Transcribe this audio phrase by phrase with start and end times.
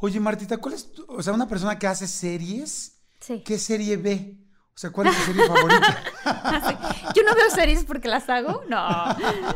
[0.00, 3.00] Oye, Martita, ¿cuál es, tu- o sea, una persona que hace series?
[3.20, 3.42] Sí.
[3.44, 4.36] ¿Qué serie ve?
[4.74, 6.02] O sea, ¿cuál es tu serie favorita?
[7.14, 8.62] Yo no veo series porque las hago.
[8.68, 8.88] No,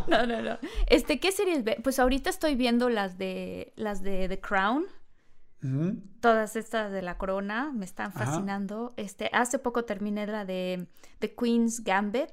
[0.08, 0.58] no, no, no.
[0.86, 1.78] Este, ¿qué series ve?
[1.82, 4.84] Pues ahorita estoy viendo las de las de The Crown.
[6.20, 8.26] Todas estas de la corona me están Ajá.
[8.26, 8.92] fascinando.
[8.98, 10.88] Este, hace poco terminé la de
[11.20, 12.28] The Queen's Gambit.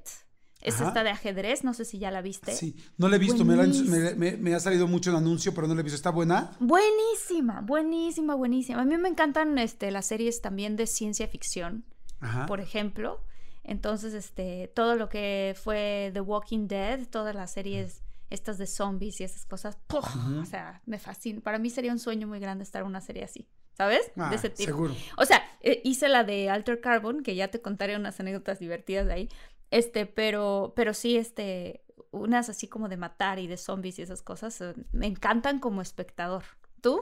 [0.62, 0.90] Es Ajá.
[0.90, 2.54] esta de ajedrez, no sé si ya la viste.
[2.56, 3.98] Sí, no la he visto, me, la han- Buenísima.
[3.98, 5.95] me- me- me ha salido mucho en anuncio, pero no la he visto.
[5.95, 6.52] ¿Está buena?
[6.59, 8.81] Buenísima, buenísima, buenísima.
[8.81, 11.84] A mí me encantan este, las series también de ciencia ficción,
[12.20, 12.45] Ajá.
[12.45, 13.22] por ejemplo.
[13.64, 19.20] Entonces, este, todo lo que fue The Walking Dead, todas las series estas de zombies
[19.20, 20.06] y esas cosas, ¡puf!
[20.42, 21.42] o sea, me fascina.
[21.42, 24.09] Para mí sería un sueño muy grande estar en una serie así, ¿sabes?
[24.16, 24.68] Ah, de ese tipo.
[24.68, 24.96] seguro.
[25.18, 29.06] O sea, eh, hice la de Alter Carbon, que ya te contaré unas anécdotas divertidas
[29.06, 29.30] de ahí.
[29.72, 34.22] Este, pero, pero sí, este, unas así como de matar y de zombies y esas
[34.22, 36.44] cosas, eh, me encantan como espectador.
[36.82, 37.02] ¿Tú?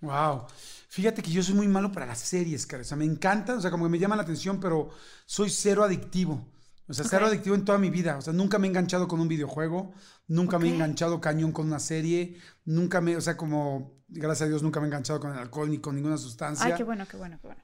[0.00, 0.46] Wow.
[0.88, 2.82] Fíjate que yo soy muy malo para las series, cara.
[2.82, 4.90] O sea, me encantan, o sea, como que me llaman la atención, pero
[5.24, 6.46] soy cero adictivo.
[6.88, 8.16] O sea, cero adictivo en toda mi vida.
[8.16, 9.92] O sea, nunca me he enganchado con un videojuego,
[10.28, 14.48] nunca me he enganchado cañón con una serie, nunca me, o sea, como, gracias a
[14.48, 16.66] Dios, nunca me he enganchado con el alcohol ni con ninguna sustancia.
[16.66, 17.62] Ay, qué bueno, qué bueno, qué bueno.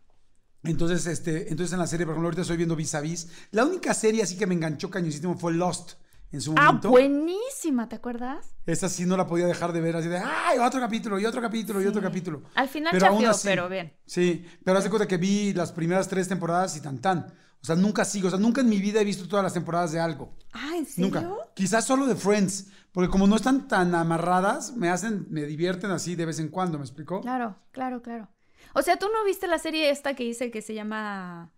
[0.65, 3.29] Entonces, este, entonces en la serie, por ejemplo, ahorita estoy viendo Vis a Vis.
[3.51, 5.95] La única serie así que me enganchó cañosísimo fue Lost
[6.31, 6.89] en su Ah, momento.
[6.91, 8.55] buenísima, ¿te acuerdas?
[8.65, 10.59] Esa sí no la podía dejar de ver, así de, ¡ay!
[10.59, 12.43] Otro capítulo, y otro capítulo, y otro capítulo.
[12.55, 13.93] Al final Pero aún chafió, así- pero bien.
[14.07, 17.27] Sí, pero hace cuenta que vi las primeras tres temporadas y tan tan.
[17.61, 19.93] O sea, nunca sigo, o sea, nunca en mi vida he visto todas las temporadas
[19.93, 20.35] de algo.
[20.53, 21.11] Ah, ¿en serio?
[21.11, 21.31] Nunca.
[21.55, 26.17] Quizás solo de Friends, porque como no están tan amarradas, me hacen, me divierten así
[26.17, 27.21] de vez en cuando, ¿me explicó?
[27.21, 28.29] Claro, claro, claro.
[28.75, 31.53] O sea, ¿tú no viste la serie esta que hice que se llama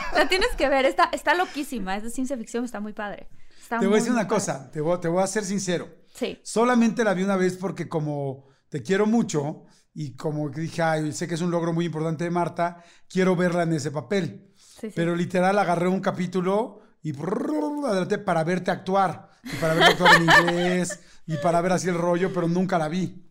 [0.15, 3.27] la tienes que ver, está, está loquísima, es de ciencia ficción, está muy padre.
[3.61, 4.35] Está Te voy a muy, decir una padre.
[4.35, 5.89] cosa, te voy, te voy a ser sincero.
[6.13, 6.39] Sí.
[6.43, 11.27] Solamente la vi una vez porque como te quiero mucho y como dije, ay, sé
[11.27, 14.53] que es un logro muy importante de Marta, quiero verla en ese papel.
[14.55, 14.93] Sí, sí.
[14.95, 20.15] Pero literal agarré un capítulo y brrr, adelanté para verte actuar y para verte actuar
[20.15, 23.21] en inglés y para ver así el rollo, pero nunca la vi.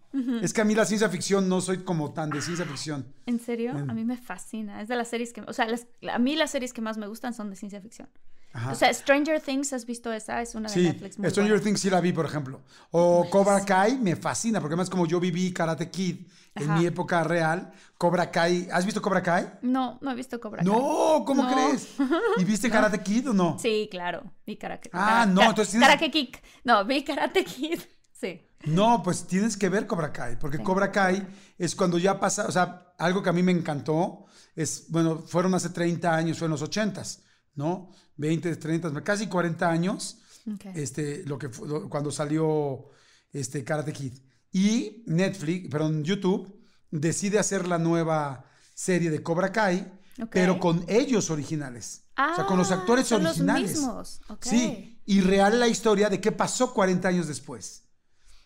[0.43, 3.07] Es que a mí la ciencia ficción no soy como tan de ciencia ficción.
[3.25, 3.73] ¿En serio?
[3.73, 3.89] Mm.
[3.91, 4.83] A mí me fascina.
[4.83, 5.41] Es de las series que...
[5.41, 8.09] O sea, las- a mí las series que más me gustan son de ciencia ficción.
[8.55, 8.73] Ajá.
[8.73, 10.43] O sea, Stranger Things, ¿has visto esa?
[10.43, 11.65] Es una de Sí, Netflix muy Stranger buena.
[11.65, 12.61] Things sí la vi, por ejemplo.
[12.91, 17.25] O Cobra Kai me fascina, porque además como yo viví Karate Kid en mi época
[17.25, 19.55] real, Cobra Kai, ¿has visto Cobra Kai?
[19.63, 20.71] No, no he visto Cobra Kai.
[20.71, 21.51] No, ¿cómo No.
[21.53, 21.89] crees?
[22.37, 23.59] ¿Y viste Karate Kid o no?
[23.59, 24.23] Sí, claro.
[24.47, 26.43] Vi Karate Ah, Kara- no, entonces tienes- Karate Kick.
[26.65, 27.81] No, vi Karate Kid.
[28.23, 28.41] Sí.
[28.67, 30.63] No, pues tienes que ver Cobra Kai, porque Sí.
[30.63, 31.27] Cobra Kai
[31.59, 35.53] es cuando ya pasa, o sea, algo que a mí me encantó, es, bueno, fueron
[35.57, 37.21] hace 30 años, fue en los 80s,
[37.57, 37.91] ¿no?
[38.17, 40.19] 20, 30, casi 40 años,
[40.53, 40.67] Ok.
[40.75, 42.91] este, lo que lo- cuando salió
[43.33, 44.13] este Karate Kid.
[44.53, 46.55] Y Netflix, perdón, YouTube,
[46.91, 49.81] decide hacer la nueva serie de Cobra Kai,
[50.23, 50.29] Ok.
[50.31, 52.01] pero con ellos originales.
[52.15, 53.71] o sea, con los Ah, actores son los originales.
[53.71, 54.45] mismos, ok.
[54.45, 57.85] Sí, y real la historia de qué pasó 40 años después.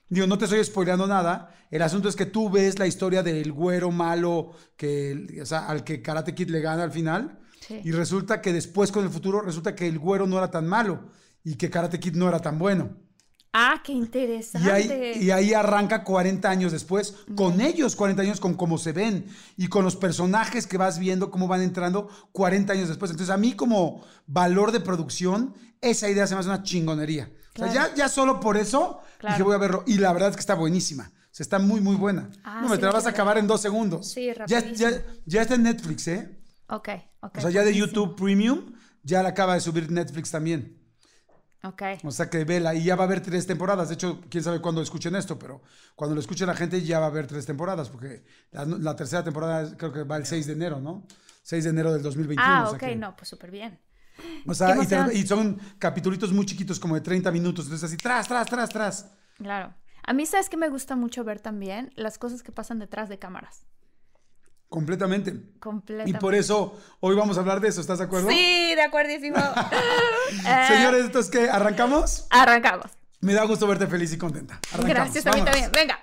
[0.09, 1.53] Digo, no te estoy spoileando nada.
[1.69, 5.83] El asunto es que tú ves la historia del güero malo que, o sea, al
[5.83, 7.41] que Karate Kid le gana al final.
[7.67, 7.81] Sí.
[7.85, 11.11] Y resulta que después, con el futuro, resulta que el güero no era tan malo
[11.45, 12.91] y que Karate Kid no era tan bueno.
[13.59, 14.71] Ah, qué Y interesante.
[14.71, 19.27] ahí, y ahí arranca 40 años después, con ellos 40 años, con cómo se ven
[19.57, 23.11] y con los personajes que vas viendo, cómo van entrando 40 años después.
[23.11, 27.31] Entonces, a mí como valor de producción, esa idea se me hace una chingonería.
[27.55, 29.35] O sea, ya, ya solo por eso Claro.
[29.35, 29.83] dije, voy a verlo.
[29.87, 31.05] Y la verdad es que está buenísima.
[31.15, 32.31] O sea, está muy, muy buena.
[32.45, 34.11] Ah, no, me sí, te la vas a acabar en dos segundos.
[34.13, 34.91] Sí, ya, ya, rapidísimo.
[35.25, 36.36] ya está en Netflix, ¿eh?
[36.69, 36.89] Ok,
[37.21, 37.39] ok.
[37.39, 37.87] O sea, ya de buenísimo.
[37.87, 38.73] YouTube Premium,
[39.03, 40.83] ya la acaba de subir Netflix también.
[41.65, 41.83] Ok.
[42.05, 43.89] O sea que vela, y ya va a haber tres temporadas.
[43.89, 45.63] De hecho, quién sabe cuándo escuchen esto, pero
[45.97, 49.25] cuando lo escuche la gente ya va a haber tres temporadas, porque la, la tercera
[49.25, 51.07] temporada creo que va el 6 de enero, ¿no?
[51.43, 52.43] 6 de enero del 2021.
[52.49, 53.81] Ah, o sea ok, que- no, pues súper bien.
[54.47, 57.67] O sea, te- y son capitulitos muy chiquitos, como de 30 minutos.
[57.67, 59.11] Entonces así, tras, tras, tras, tras.
[59.39, 59.75] Claro.
[60.05, 61.93] A mí, ¿sabes que me gusta mucho ver también?
[61.97, 63.67] Las cosas que pasan detrás de cámaras.
[64.69, 65.31] Completamente.
[65.31, 66.19] Y Completamente.
[66.19, 68.29] por eso hoy vamos a hablar de eso, ¿estás de acuerdo?
[68.29, 69.37] Sí, de acuerdísimo.
[70.45, 72.27] Eh, Señores, entonces que arrancamos.
[72.31, 72.87] Arrancamos.
[73.21, 74.59] Me da gusto verte feliz y contenta.
[74.73, 75.53] Arrancamos, Gracias, a mí vámonos.
[75.53, 75.73] también.
[75.73, 76.01] Venga.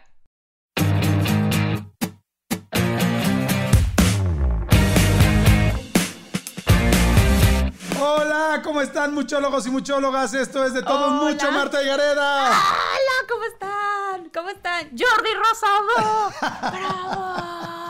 [7.99, 10.33] Hola, ¿cómo están muchólogos y muchólogas?
[10.33, 11.31] Esto es de todo un Hola.
[11.31, 12.47] mucho, Marta y Gareda.
[12.49, 14.29] Hola, ¿cómo están?
[14.33, 14.89] ¿Cómo están?
[14.89, 16.31] Jordi Rosado.
[16.71, 17.82] ¡Bravo!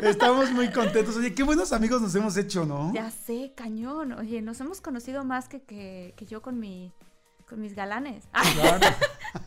[0.00, 1.16] Estamos muy contentos.
[1.16, 2.92] Oye, qué buenos amigos nos hemos hecho, ¿no?
[2.94, 4.12] Ya sé, cañón.
[4.12, 6.92] Oye, nos hemos conocido más que, que, que yo con mi
[7.48, 8.24] con mis galanes.
[8.32, 8.86] Ah, Claro.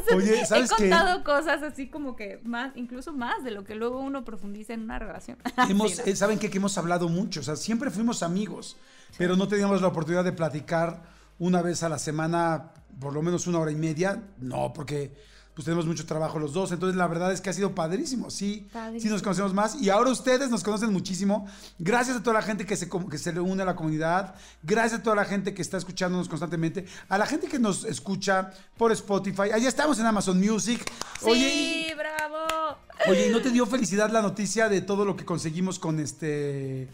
[0.00, 0.90] o sea, Oye, ¿sabes he qué?
[0.90, 4.82] contado cosas así como que más, incluso más de lo que luego uno profundiza en
[4.82, 5.38] una relación.
[5.68, 6.04] Hemos, Sí, ¿no?
[6.12, 6.50] eh, Saben qué?
[6.50, 8.76] que hemos hablado mucho, o sea, siempre fuimos amigos,
[9.18, 11.02] pero no teníamos la oportunidad de platicar
[11.38, 14.22] una vez a la semana, por lo menos una hora y media.
[14.38, 15.12] No, porque
[15.56, 18.68] pues tenemos mucho trabajo los dos, entonces la verdad es que ha sido padrísimo, sí,
[19.00, 21.48] sí nos conocemos más y ahora ustedes nos conocen muchísimo.
[21.78, 25.02] Gracias a toda la gente que se, que se une a la comunidad, gracias a
[25.02, 29.50] toda la gente que está escuchándonos constantemente, a la gente que nos escucha por Spotify,
[29.50, 30.92] allá estamos en Amazon Music.
[31.22, 32.76] Oye, Sí, bravo.
[33.08, 36.88] Oye, ¿y no te dio felicidad la noticia de todo lo que conseguimos con este.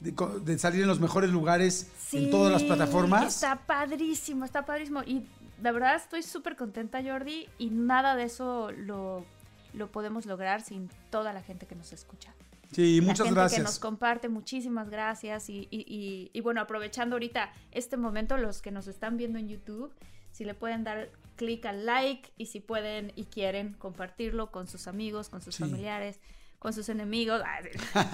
[0.00, 3.36] de, salir en los mejores lugares en todas las Sí, plataformas?
[3.36, 5.02] Está padrísimo, está padrísimo.
[5.04, 5.24] Y
[5.64, 9.24] de verdad estoy súper contenta, Jordi, y nada de eso lo,
[9.72, 12.34] lo podemos lograr sin toda la gente que nos escucha.
[12.72, 15.48] Sí, la muchas gente que nos comparte, muchísimas gracias.
[15.48, 19.48] Y, y- y- y bueno, aprovechando ahorita este momento, los que nos están viendo en
[19.48, 19.92] YouTube,
[20.32, 24.86] si le pueden dar clic al like y si pueden y quieren compartirlo con sus
[24.88, 25.62] amigos, con sus Sí.
[25.62, 26.20] familiares,
[26.64, 27.42] con sus enemigos.
[27.44, 27.58] Ah,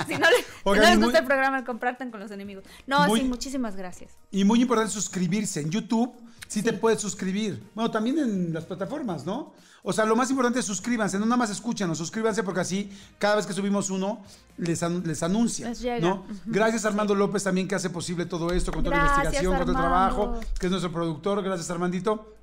[0.08, 0.26] si no,
[0.74, 2.64] si les muy- gusta el programa, compartan con los enemigos.
[2.88, 4.10] No, Muy- sí, muchísimas gracias.
[4.32, 5.60] Y muy importante suscribirse.
[5.60, 6.12] En YouTube
[6.48, 7.62] sí, te puedes suscribir.
[7.76, 9.54] Bueno, también en las plataformas, ¿no?
[9.84, 13.36] O sea, lo más importante es suscríbanse, no nada más escúchanos, suscríbanse porque así cada
[13.36, 14.20] vez que subimos uno
[14.58, 15.68] les, an- les anuncia.
[15.68, 16.00] Les llega.
[16.00, 16.26] ¿no?
[16.44, 19.72] Gracias Armando López también que hace posible todo esto, con toda la investigación, con todo
[19.72, 21.42] el trabajo, que es nuestro productor.
[21.42, 22.34] Gracias, Armandito.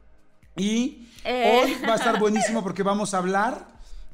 [0.56, 1.62] Y Eh.
[1.64, 3.68] hoy va a estar buenísimo porque vamos a hablar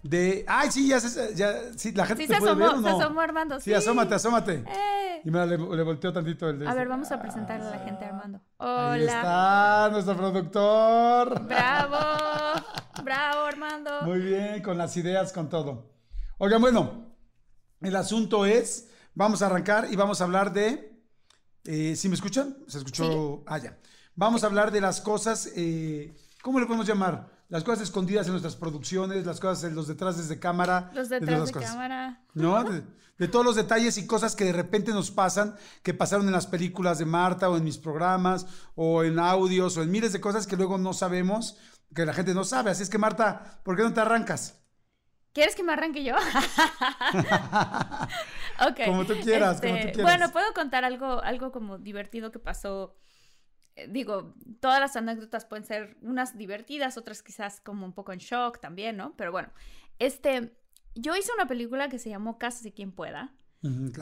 [0.04, 0.46] de.
[0.48, 2.94] Ay, sí, ya, se- ya sí, la gente Sí, te se puede ver asomó, se
[2.94, 3.00] no.
[3.00, 3.60] asomó Armando.
[3.60, 4.64] Sí, asómate, asómate.
[4.68, 5.22] Eh.
[5.26, 7.80] Y mira, le, le volteo tantito el de A ver, vamos a presentarle a la
[7.80, 8.40] gente Armando.
[8.60, 9.16] Ahí Hola.
[9.18, 11.46] está nuestro productor.
[11.48, 11.96] Bravo.
[13.04, 14.02] Bravo, Armando.
[14.04, 15.92] Muy bien, con las ideas, con todo.
[16.38, 17.16] Oigan, bueno,
[17.82, 21.02] el asunto es, vamos a arrancar y vamos a hablar de,
[21.66, 22.58] eh, ¿sí me escuchan?
[22.68, 23.44] ¿Se escuchó?
[23.48, 23.78] Ah, ya.
[24.16, 27.30] Vamos a hablar de las cosas, eh, ¿cómo le podemos llamar?
[27.54, 30.90] Las cosas escondidas en nuestras producciones, las cosas en los detrás desde cámara.
[30.96, 31.70] Los de detrás de cosas.
[31.70, 32.20] cámara.
[32.34, 32.64] ¿no?
[32.64, 32.82] De,
[33.20, 36.48] de todos los detalles y cosas que de repente nos pasan, que pasaron en las
[36.48, 40.48] películas de Marta o en mis programas o en audios o en miles de cosas
[40.48, 41.56] que luego no sabemos,
[41.94, 42.72] que la gente no sabe.
[42.72, 44.60] Así es que Marta, ¿por qué no te arrancas?
[45.32, 46.16] ¿Quieres que me arranque yo?
[48.68, 48.80] ok.
[48.80, 50.02] Este, Como tú quieras, como tú quieras.
[50.02, 52.96] Bueno, puedo contar algo, algo como divertido que pasó.
[53.75, 58.20] Eh, Digo, todas las anécdotas pueden ser unas divertidas, otras quizás como un poco en
[58.20, 59.15] shock también, ¿no?
[59.18, 59.50] Pero bueno,
[60.00, 60.53] este,
[60.96, 63.34] yo hice una película que se llamó Casa de quien pueda,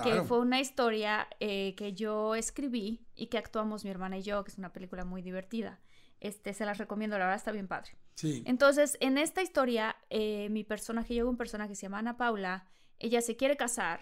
[0.03, 4.43] que fue una historia eh, que yo escribí y que actuamos mi hermana y yo,
[4.43, 5.79] que es una película muy divertida.
[6.19, 7.91] Este, se las recomiendo, la verdad está bien padre.
[8.15, 8.41] Sí.
[8.47, 12.65] Entonces, en esta historia, eh, mi personaje, llega un personaje que se llama Ana Paula,
[12.97, 14.01] ella se quiere casar,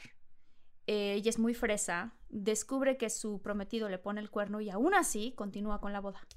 [0.92, 4.96] eh, ella es muy fresa, descubre que su prometido le pone el cuerno y aún
[4.96, 6.28] así continúa con la boda.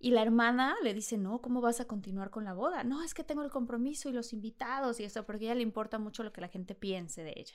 [0.00, 2.82] Y la hermana le dice, no, ¿cómo vas a continuar con la boda?
[2.82, 5.62] No, es que tengo el compromiso y los invitados y eso, porque a ella le
[5.62, 7.54] importa mucho lo que la gente piense de ella.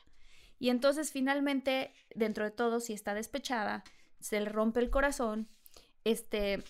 [0.57, 3.83] Y entonces finalmente, dentro de todo, si está despechada,
[4.21, 5.49] se le rompe el corazón,
[6.05, 6.63] este,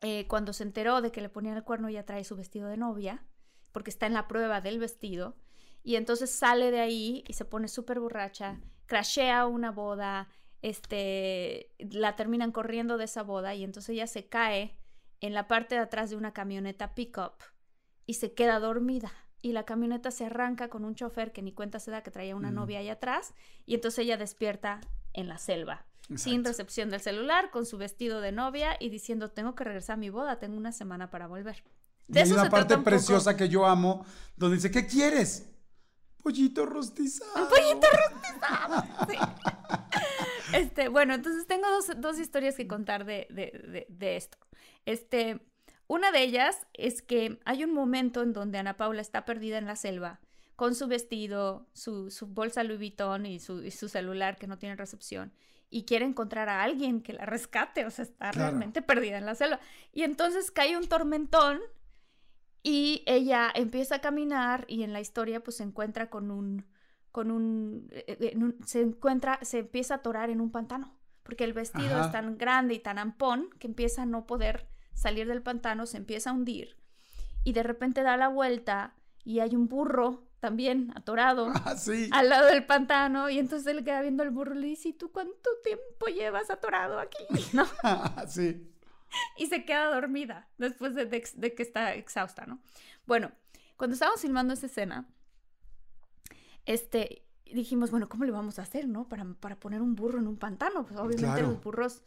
[0.00, 2.76] eh, cuando se enteró de que le ponían el cuerno, ella trae su vestido de
[2.76, 3.26] novia,
[3.72, 5.34] porque está en la prueba del vestido,
[5.82, 10.28] y entonces sale de ahí y se pone súper borracha, crashea una boda,
[10.62, 14.78] este, la terminan corriendo de esa boda, y entonces ella se cae
[15.20, 17.34] en la parte de atrás de una camioneta pickup
[18.06, 19.12] y se queda dormida.
[19.40, 22.34] Y la camioneta se arranca con un chofer que ni cuenta se da que traía
[22.34, 22.54] una Mm.
[22.54, 23.34] novia ahí atrás,
[23.66, 24.80] y entonces ella despierta
[25.12, 25.84] en la selva
[26.16, 29.96] sin recepción del celular, con su vestido de novia y diciendo, tengo que regresar a
[29.98, 31.62] mi boda, tengo una semana para volver.
[32.08, 32.90] Y hay una se parte trata un poco.
[32.90, 35.50] preciosa que yo amo, donde dice, ¿qué quieres?
[36.22, 37.30] Pollito rostizado.
[37.42, 38.84] Un pollito rostizado.
[39.08, 39.16] Sí.
[40.54, 44.38] Este, bueno, entonces tengo dos, dos historias que contar de, de, de, de esto.
[44.86, 45.40] Este,
[45.86, 49.66] una de ellas es que hay un momento en donde Ana Paula está perdida en
[49.66, 50.20] la selva
[50.56, 54.58] con su vestido, su, su bolsa Louis Vuitton y su, y su celular que no
[54.58, 55.32] tiene recepción
[55.70, 58.48] y quiere encontrar a alguien que la rescate, o sea, está Claro.
[58.48, 59.60] realmente perdida en la selva.
[59.92, 61.60] Y entonces cae un tormentón
[62.62, 66.66] y ella empieza a caminar y en la historia pues se encuentra con un,
[67.12, 70.94] con un, eh, eh, en un- se encuentra, se empieza a atorar en un pantano,
[71.22, 72.06] porque el vestido Ajá.
[72.06, 75.96] es tan grande y tan ampón que empieza a no poder salir del pantano, se
[75.96, 76.76] empieza a hundir
[77.44, 82.08] y de repente da la vuelta y hay un burro también atorado Ah, sí.
[82.12, 84.92] al lado del pantano y entonces él queda viendo al burro y le dice, ¿y
[84.92, 87.24] tú cuánto tiempo llevas atorado aquí?
[87.52, 87.64] ¿No?
[88.28, 88.64] sí.
[89.36, 92.60] y se queda dormida después de, de- de que está exhausta, ¿no?
[93.06, 93.32] Bueno,
[93.76, 95.06] cuando estábamos filmando esa escena,
[96.66, 99.08] este, dijimos, bueno, ¿cómo le vamos a hacer, no?
[99.08, 101.48] Para, para poner un burro en un pantano, pues obviamente Claro.
[101.48, 102.02] los burros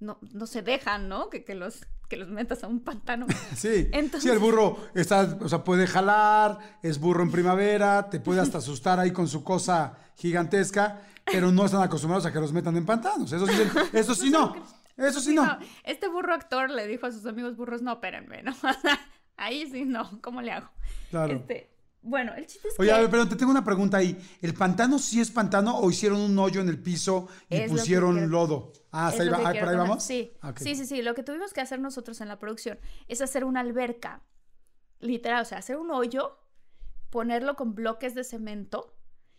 [0.00, 1.30] no, no se dejan, ¿no?
[1.30, 3.26] Que, que los, que los metas a un pantano.
[3.56, 8.20] Sí, Entonces- sí, el burro está, o sea, puede jalar, es burro en primavera, te
[8.20, 12.52] puede hasta asustar ahí con su cosa gigantesca, pero no están acostumbrados a que los
[12.52, 13.32] metan en pantanos.
[13.32, 14.54] Eso sí, eso sí no,
[14.96, 15.44] eso sí no.
[15.44, 18.52] No, este burro actor le dijo a sus amigos burros, no, espérenme, ¿no?
[19.36, 20.70] Ahí sí, no, ¿cómo le hago?
[21.10, 21.34] Claro.
[21.34, 21.70] Este,
[22.02, 22.94] bueno, el chiste es Oye, que...
[22.94, 24.16] a ver, pero te tengo una pregunta ahí.
[24.40, 28.28] ¿El pantano sí es pantano o hicieron un hoyo en el piso y Es pusieron
[28.30, 28.72] lodo?
[28.90, 30.02] Ah, ahí va- ah, por ahí vamos.
[30.02, 30.32] Sí.
[30.42, 31.00] Ah, sí, sí, sí.
[31.02, 34.22] Lo que tuvimos que hacer nosotros en la producción es hacer una alberca,
[34.98, 36.38] literal, o sea, hacer un hoyo,
[37.10, 38.94] ponerlo con bloques de cemento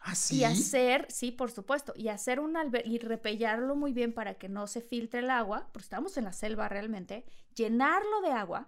[0.05, 0.37] Ah, sí.
[0.37, 4.49] y hacer, sí, por supuesto, y hacer un alberca y repellarlo muy bien para que
[4.49, 8.67] no se filtre el agua, porque estamos en la selva realmente, llenarlo de agua.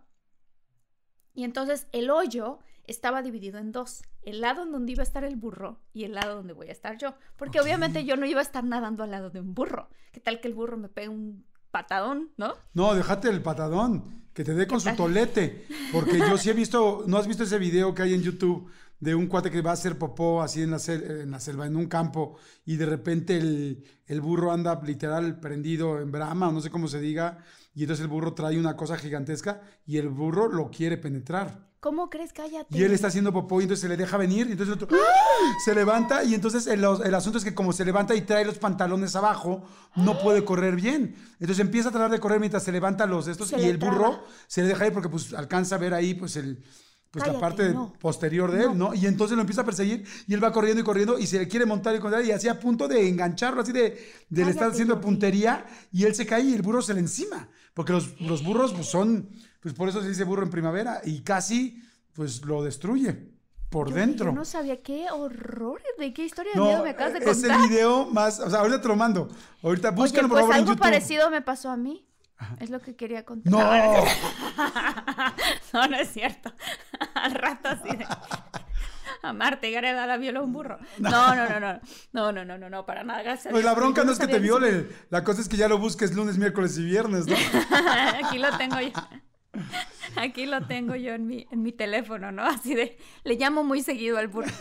[1.34, 5.26] Y entonces el hoyo estaba dividido en dos, el lado en donde iba a estar
[5.26, 8.40] el burro y el lado donde voy a estar yo, porque obviamente yo no iba
[8.40, 9.90] a estar nadando al lado de un burro.
[10.14, 12.54] ¿Qué tal que el burro me pegue un patadón, no?
[12.74, 14.96] No, déjate el patadón, que te dé con su tal?
[14.96, 15.68] tolete.
[15.92, 18.72] Porque yo sí he visto, ¿no has visto ese video que hay en YouTube
[19.06, 21.68] de un cuate que va a hacer popó así en la, sel- en la selva,
[21.68, 26.52] en un campo, y de repente el, el burro anda literal prendido en brama, o
[26.52, 27.38] no sé cómo se diga,
[27.76, 31.64] y entonces el burro trae una cosa gigantesca y el burro lo quiere penetrar.
[31.82, 32.34] ¿Cómo crees?
[32.34, 32.76] Cállate.
[32.76, 34.98] Y él está haciendo popó y entonces se le deja venir y entonces el otro
[34.98, 35.54] ¡ah!
[35.64, 38.58] se levanta y entonces el, el asunto es que como se levanta y trae los
[38.58, 39.64] pantalones abajo,
[39.96, 41.16] no puede correr bien.
[41.40, 44.24] Entonces empieza a tratar de correr mientras se levanta los estos Se y el burro
[44.48, 46.64] se le deja ir porque pues alcanza a ver ahí pues el
[47.20, 47.94] pues la parte no.
[47.94, 48.94] posterior de él, ¿no?
[48.94, 51.48] Y entonces lo empieza a perseguir y él va corriendo y corriendo y se le
[51.48, 54.70] quiere montar y contar y así a punto de engancharlo, así de, de le estar
[54.72, 55.06] haciendo Jordi.
[55.06, 57.50] puntería y él se cae y el burro se le encima.
[57.74, 59.30] Porque los, los burros pues son,
[59.60, 61.82] pues por eso se dice burro en primavera y casi
[62.14, 63.34] pues lo destruye
[63.70, 64.26] por Yo- dentro.
[64.28, 67.26] Yo no sabía qué horror, de qué historia de No, miedo me acabas de es
[67.26, 67.60] contar.
[67.62, 69.28] el video más, o sea, ahorita te lo mando.
[69.64, 70.82] Ahorita Oye, búscalo por pues favor en algo YouTube.
[70.82, 72.08] parecido me pasó a mí.
[72.60, 73.50] Es lo que quería contar.
[73.52, 73.60] No,
[75.82, 76.54] No, no es cierto.
[77.14, 78.06] Al rato así de...
[79.22, 80.78] A Marta y Gareda la violó un burro.
[81.00, 81.80] No, no, no, no.
[82.14, 83.24] No, no, no, no, no, para nada.
[83.24, 83.52] Gracias.
[83.52, 84.42] pues la bronca no es que te eso.
[84.42, 87.36] viole, la cosa es que ya lo busques lunes, miércoles y viernes, ¿no?
[88.24, 88.92] Aquí lo tengo yo.
[90.16, 92.44] Aquí lo tengo yo en mi, en mi teléfono, ¿no?
[92.46, 94.52] Así de, le llamo muy seguido al burro.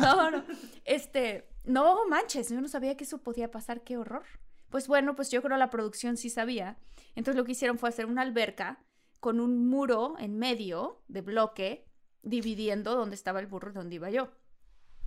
[0.00, 0.44] No, no.
[0.84, 4.24] Este, no manches, yo no sabía que eso podía pasar, qué horror.
[4.70, 6.78] Pues bueno, pues yo creo la producción sí sabía.
[7.14, 8.78] Entonces lo que hicieron fue hacer una alberca
[9.24, 11.88] con un muro en medio de bloque,
[12.22, 14.28] dividiendo dónde estaba el burro y dónde iba yo.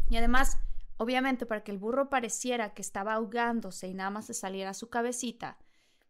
[0.10, 0.58] Y además,
[0.98, 4.90] obviamente, para que el burro pareciera que estaba ahogándose y nada más se saliera su
[4.90, 5.60] cabecita,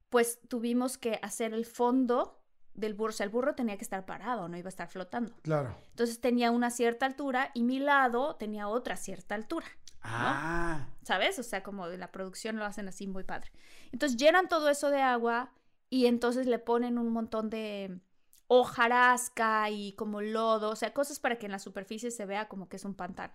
[0.08, 2.42] pues tuvimos que hacer el fondo
[2.76, 3.10] del burro.
[3.10, 5.36] O sea, el burro tenía que estar parado, no iba a estar flotando.
[5.42, 5.76] Claro.
[5.90, 9.68] Entonces tenía una cierta altura y mi lado tenía otra cierta altura.
[10.02, 11.40] Ah, ¿Sabes?
[11.40, 13.52] O sea, como de la producción lo hacen así muy padre.
[13.92, 15.52] Entonces llenan todo eso de agua
[15.90, 18.00] y entonces le ponen un montón de
[18.48, 22.70] hojarasca y como lodo, o sea, cosas para que en la superficie se vea como
[22.70, 23.34] que es un pantano.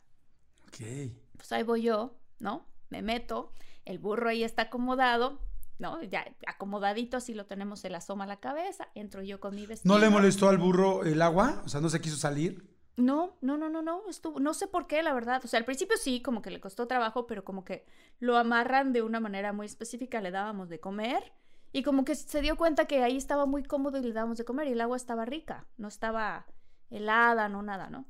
[0.69, 1.13] ok.
[1.37, 2.67] Pues ahí voy yo, ¿no?
[2.89, 3.53] Me meto,
[3.85, 5.41] el burro ahí está acomodado,
[5.79, 6.03] ¿no?
[6.03, 9.95] Ya acomodadito, así lo tenemos, se le asoma la cabeza, entro yo con mi vestido.
[9.95, 11.63] ¿No le molestó al burro el agua?
[11.65, 12.71] O sea, ¿no se quiso salir?
[12.97, 15.41] No, no, no, no, no, estuvo, no sé por qué, la verdad.
[15.45, 17.87] O sea, al principio sí, como que le costó trabajo, pero como que
[18.19, 21.33] lo amarran de una manera muy específica, le dábamos de comer
[21.73, 24.45] y como que se dio cuenta que ahí estaba muy cómodo y le dábamos de
[24.45, 26.47] comer y el agua estaba rica, no estaba
[26.91, 28.05] helada, no nada, ¿no?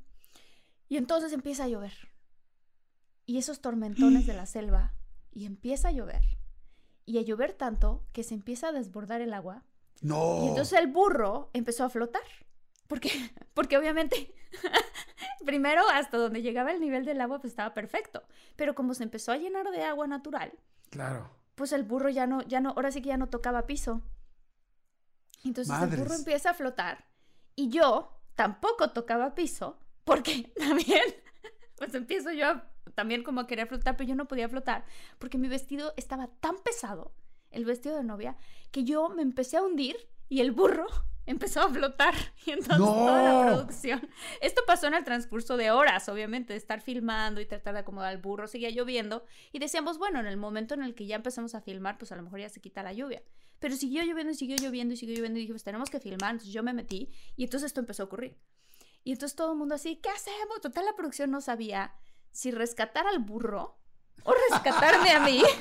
[0.89, 1.93] Y entonces empieza a llover.
[3.25, 4.93] Y esos tormentones de la selva,
[5.31, 6.21] y empieza a llover.
[7.05, 9.63] Y a llover tanto que se empieza a desbordar el agua
[10.01, 10.43] No.
[10.43, 12.21] y entonces el burro empezó a flotar.
[12.87, 13.09] Porque,
[13.53, 14.33] porque obviamente,
[15.45, 18.23] primero hasta donde llegaba el nivel del agua pues estaba perfecto.
[18.55, 20.51] Pero como se empezó a llenar de agua natural,
[20.89, 21.29] Claro.
[21.55, 24.01] Pues el burro ya no, ya no, ahora sí que ya no tocaba piso.
[25.43, 27.05] Entonces el burro empieza a flotar
[27.55, 31.03] y yo tampoco tocaba piso porque también,
[31.75, 34.85] pues empiezo yo a- también como a querer flotar, pero yo no podía flotar
[35.19, 37.13] porque mi vestido estaba tan pesado,
[37.51, 38.37] el vestido de novia,
[38.71, 39.97] que yo me empecé a hundir
[40.29, 40.87] y el burro
[41.25, 42.13] empezó a flotar
[42.45, 43.55] y entonces toda la ¡No!
[43.55, 44.09] producción.
[44.41, 48.09] Esto pasó en el transcurso de horas, obviamente, de estar filmando y tratar de acomodar
[48.09, 51.55] al burro, seguía lloviendo y decíamos, bueno, en el momento en el que ya empezamos
[51.55, 53.23] a filmar, pues a lo mejor ya se quita la lluvia.
[53.59, 56.31] Pero siguió lloviendo y siguió lloviendo y siguió lloviendo y dije, pues tenemos que filmar,
[56.31, 58.37] entonces yo me metí y entonces esto empezó a ocurrir.
[59.03, 60.61] Y entonces todo el mundo así, ¿qué hacemos?
[60.61, 61.93] Total, la producción no sabía
[62.31, 63.77] si rescatar al burro
[64.23, 65.43] o rescatarme a mí.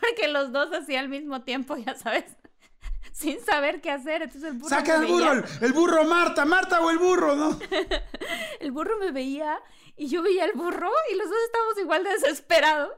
[0.00, 2.36] Porque los dos así al mismo tiempo, ya sabes,
[3.20, 4.22] sin saber qué hacer.
[4.22, 4.68] Entonces el burro.
[4.68, 7.58] Saca el burro, el, el burro Marta, Marta o el burro, ¿no?
[8.60, 9.58] el burro me veía
[9.96, 12.92] y yo veía al burro y los dos estábamos igual de desesperados.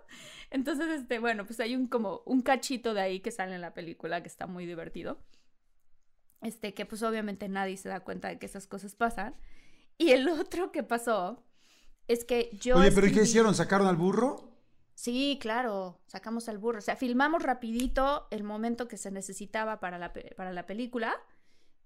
[0.51, 3.75] Entonces, este, bueno, pues hay un como un cachito de ahí que sale en la
[3.75, 5.19] película que está muy divertido.
[6.41, 9.37] Este, que pues obviamente nadie se da cuenta de que esas cosas pasan.
[9.99, 11.45] Y el otro que pasó
[12.09, 12.77] es que yo.
[12.77, 13.55] Oye, pero ¿y qué escribí- hicieron?
[13.55, 14.56] ¿Sacaron al burro?
[14.99, 16.79] Sí, claro, sacamos al burro.
[16.79, 21.15] O sea, filmamos rapidito el momento que se necesitaba para la, para la película.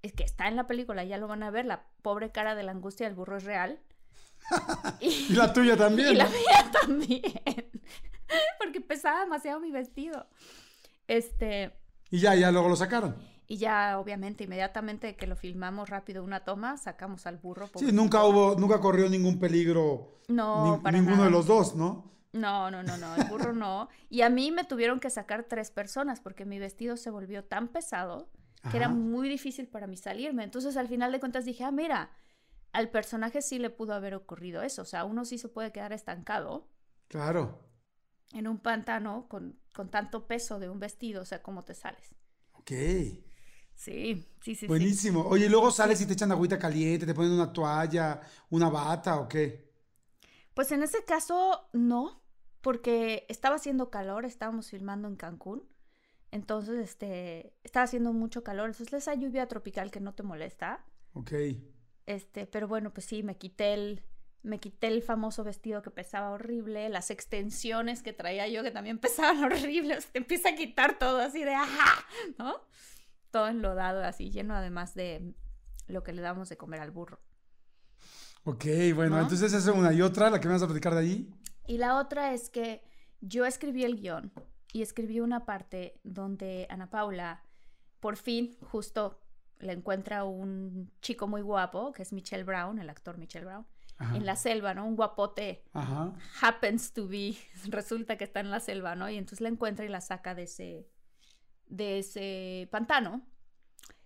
[0.03, 1.65] Es que está en la película, ya lo van a ver.
[1.67, 3.81] La pobre cara de la angustia del burro es real.
[5.01, 6.13] Y la tuya también.
[6.13, 7.71] Y la mía también.
[8.59, 10.27] Porque pesaba demasiado mi vestido.
[11.09, 11.73] Este.
[12.11, 13.17] Y ya, ya luego lo sacaron.
[13.49, 17.69] Y ya, obviamente, inmediatamente que lo filmamos rápido una toma, sacamos al burro.
[17.75, 20.21] Sí, nunca hubo, nunca corrió ningún peligro.
[20.29, 21.27] No, ni- para ninguno nada.
[21.27, 22.09] de los dos, ¿no?
[22.33, 23.89] No, no, no, no, el burro no.
[24.09, 27.69] Y a mí me tuvieron que sacar tres personas porque mi vestido se volvió tan
[27.69, 28.31] pesado
[28.69, 28.95] que era Ajá.
[28.95, 30.45] muy difícil para mí salirme.
[30.45, 32.11] Entonces, al final de cuentas dije, ah, mira,
[32.73, 34.83] al personaje sí le pudo haber ocurrido eso.
[34.83, 36.69] O sea, uno sí se puede quedar estancado
[37.09, 37.59] Claro.
[38.33, 41.23] en un pantano con, con tanto peso de un vestido.
[41.23, 42.15] O sea, ¿cómo te sales?
[42.53, 42.71] Ok.
[43.75, 44.55] Sí, sí, sí.
[44.57, 44.67] sí.
[44.67, 45.23] Buenísimo.
[45.27, 49.29] Oye, luego sales y te echan agüita caliente, te ponen una toalla, una bata o
[49.29, 49.70] qué.
[50.61, 52.23] Pues en ese caso, no,
[52.61, 55.67] porque estaba haciendo calor, estábamos filmando en Cancún.
[56.33, 58.69] Entonces, este, estaba haciendo mucho calor.
[58.69, 60.85] Entonces, esa lluvia tropical que no te molesta.
[61.15, 61.33] Ok.
[62.05, 64.03] Este, pero bueno, pues sí, me quité el,
[64.43, 68.99] me quité el famoso vestido que pesaba horrible, las extensiones que traía yo que también
[69.01, 72.05] pesaban horrible, o sea, te empieza a quitar todo así de ajá,
[72.37, 72.61] ¿no?
[73.31, 75.33] Todo enlodado así, lleno además de
[75.87, 77.19] lo que le damos de comer al burro.
[78.45, 79.23] Ok, bueno, ¿No?
[79.23, 81.31] entonces esa es una y otra, la que me vas a platicar de ahí.
[81.67, 82.83] Y la otra es que
[83.21, 84.33] yo escribí el guion
[84.73, 87.43] y escribí una parte donde Ana Paula
[88.01, 89.21] por fin justo
[89.59, 93.67] le encuentra un chico muy guapo, que es Michelle Brown, el actor Michelle Brown,
[93.99, 94.17] Ajá.
[94.17, 94.87] en la selva, ¿no?
[94.87, 96.15] Un guapote Ajá.
[96.41, 97.37] happens to be,
[97.69, 99.11] resulta que está en la selva, ¿no?
[99.11, 100.89] Y entonces la encuentra y la saca de ese,
[101.67, 103.23] de ese pantano.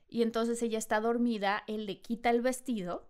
[0.09, 3.09] Y entonces ella está dormida, él le quita el vestido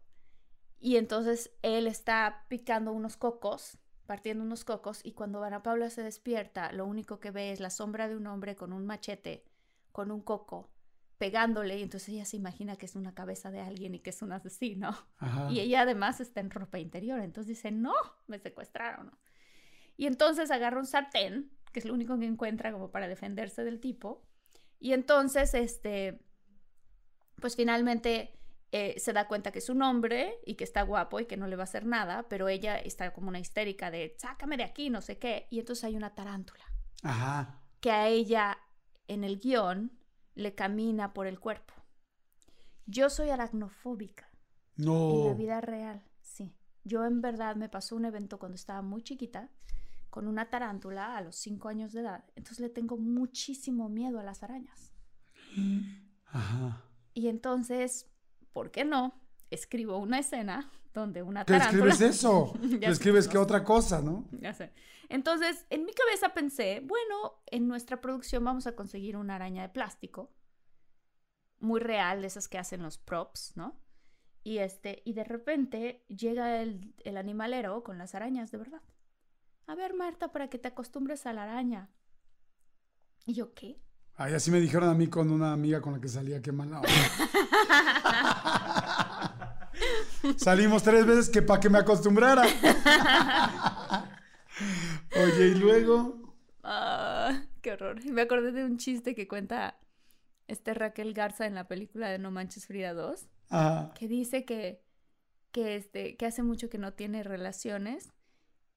[0.85, 6.03] y entonces él está picando unos cocos, partiendo unos cocos y cuando Ana Paula se
[6.03, 9.47] despierta, lo único que ve es la sombra de un hombre con un machete,
[9.93, 10.71] con un coco,
[11.17, 14.21] pegándole y entonces ella se imagina que es una cabeza de alguien y que es
[14.21, 14.95] un asesino.
[15.17, 15.51] Ajá.
[15.51, 17.19] Y ella además está en ropa interior.
[17.21, 17.95] Entonces dice, no,
[18.27, 19.11] me secuestraron.
[19.97, 23.81] Y entonces agarra un sartén, que es lo único que encuentra como para defenderse del
[23.81, 24.23] tipo.
[24.81, 26.21] Y entonces, este,
[27.41, 28.39] pues finalmente
[28.77, 31.47] eh, se da cuenta que es un hombre y que está guapo y que no
[31.47, 34.91] le va a hacer nada, pero ella está como una histérica de, sácame de aquí,
[34.91, 35.47] no sé qué.
[35.51, 36.65] Y entonces hay una tarántula
[37.05, 37.61] Ajá.
[37.81, 38.59] que a ella
[39.07, 39.93] en el guion
[40.35, 41.73] le camina por el cuerpo.
[42.87, 44.29] Yo soy aracnofóbica.
[44.77, 45.35] En la No.
[45.37, 46.57] vida real, sí.
[46.83, 49.51] Yo en verdad me pasó un evento cuando estaba muy chiquita
[50.11, 52.25] con una tarántula a los 5 años de edad.
[52.35, 54.93] Entonces le tengo muchísimo miedo a las arañas.
[56.27, 56.83] Ajá.
[57.15, 58.11] Y entonces,
[58.55, 59.21] ¿por qué no?
[59.51, 61.93] Escribo una escena donde una ¿Qué tarántula...
[61.93, 62.55] escribes eso?
[62.81, 64.25] Ya escribes que otra cosa, ¿no?
[64.41, 64.73] Ya sé.
[65.11, 69.69] Entonces, en mi cabeza pensé, bueno, en nuestra producción vamos a conseguir una araña de
[69.69, 70.33] plástico,
[71.59, 73.79] muy real, de esas que hacen los props, ¿no?
[74.43, 78.83] Y este, y de repente llega el, el animalero con las arañas, de verdad.
[79.67, 81.91] A ver, Marta, para que te acostumbres a la araña.
[83.27, 83.81] Y yo, ¿qué?
[84.17, 86.81] Ay, así me dijeron a mí con una amiga con la que salía, qué mala
[86.81, 86.89] onda.
[90.37, 92.45] Salimos tres veces que para que me acostumbrara.
[95.17, 96.33] Oye, y luego.
[96.63, 98.05] Ah, qué horror.
[98.07, 99.79] Me acordé de un chiste que cuenta
[100.47, 103.27] este Raquel Garza en la película de No Manches Frida 2.
[103.51, 103.93] Ajá.
[103.95, 104.81] que dice que,
[105.53, 108.11] que, este, que hace mucho que no tiene relaciones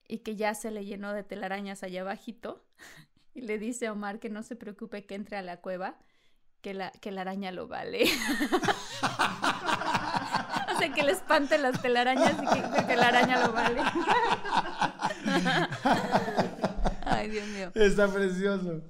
[0.07, 2.65] y que ya se le llenó de telarañas allá abajito.
[3.37, 5.99] Y le dice a Omar que no se preocupe que entre a la cueva,
[6.61, 8.03] que la, que la araña lo vale.
[10.75, 13.79] o sea, que le espante las telarañas y que, que la araña lo vale.
[17.05, 17.71] Ay, Dios mío.
[17.75, 18.81] Está precioso.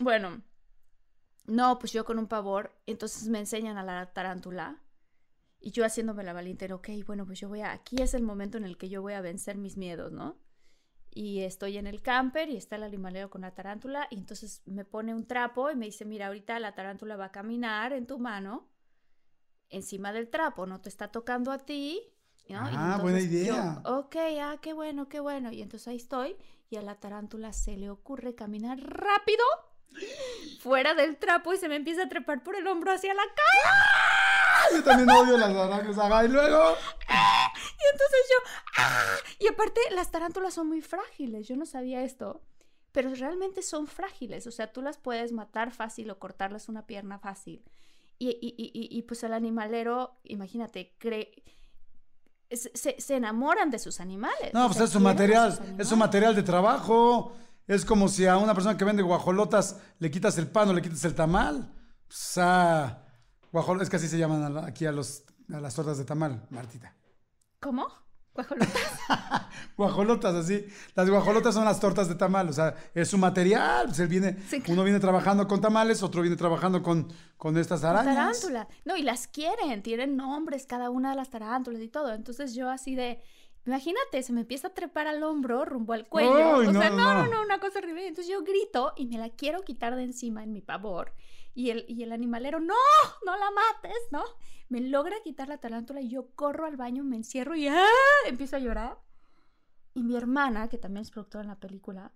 [0.00, 0.42] Bueno,
[1.46, 4.82] no, pues yo con un pavor, entonces me enseñan a la tarántula
[5.60, 8.58] y yo haciéndome la valiente, ok, bueno, pues yo voy a, aquí es el momento
[8.58, 10.36] en el que yo voy a vencer mis miedos, ¿no?
[11.18, 14.84] Y estoy en el camper y está el animalero con la tarántula y entonces me
[14.84, 18.18] pone un trapo y me dice, mira, ahorita la tarántula va a caminar en tu
[18.18, 18.68] mano
[19.70, 22.02] encima del trapo, no te está tocando a ti.
[22.50, 23.80] Ah, buena entonces yo, idea.
[23.86, 25.50] ok, ah, qué bueno, qué bueno.
[25.52, 26.36] Y entonces ahí estoy
[26.68, 29.42] y a la tarántula se le ocurre caminar rápido
[30.60, 34.72] fuera del trapo y se me empieza a trepar por el hombro hacia la cara.
[34.76, 35.98] Yo también odio las arañas.
[35.98, 36.76] Ajá, y luego.
[37.08, 39.04] Y entonces yo, ¡ah!
[39.38, 42.42] y aparte las tarántulas son muy frágiles, yo no sabía esto,
[42.92, 47.18] pero realmente son frágiles, o sea, tú las puedes matar fácil o cortarles una pierna
[47.18, 47.62] fácil.
[48.18, 51.42] Y, y- y- y- pues el animalero, imagínate, cree...
[52.50, 54.54] Se, se- enamoran de sus animales.
[54.54, 57.36] No, pues es su material, es su material de trabajo.
[57.66, 60.82] Es como si a una persona que vende guajolotas le quitas el pan o le
[60.82, 61.72] quitas el tamal.
[62.08, 63.04] O sea,
[63.52, 66.94] guajol- es que así se llaman aquí a, los, a las tortas de tamal, Martita.
[67.60, 67.86] ¿Cómo?
[68.32, 68.70] ¿Guajolotas?
[69.76, 70.66] Guajolotas, así.
[70.94, 73.86] Las guajolotas son las tortas de tamal, o sea, es su material.
[73.86, 74.74] Pues él viene, Sí, claro.
[74.74, 78.14] uno viene trabajando con tamales, otro viene trabajando con, con estas arañas.
[78.14, 78.68] Tarántula.
[78.84, 82.12] No, y las quieren, tienen nombres cada una de las tarántulas y todo.
[82.12, 83.22] Entonces yo así de,
[83.66, 86.34] imagínate, se me empieza a trepar al hombro rumbo al cuello.
[86.60, 88.06] Ay, o no, sea, no, no, no, una cosa horrible.
[88.06, 91.12] Entonces yo grito y me la quiero quitar de encima en mi pavor.
[91.54, 92.74] Y el, y el animalero, no,
[93.24, 94.22] no la mates, ¿no?
[94.68, 97.86] Me logra quitar la tarántula y yo corro al baño, me encierro y ¡ah!
[98.26, 98.98] empiezo a llorar.
[99.94, 102.12] Y mi hermana, que también es productora en la película,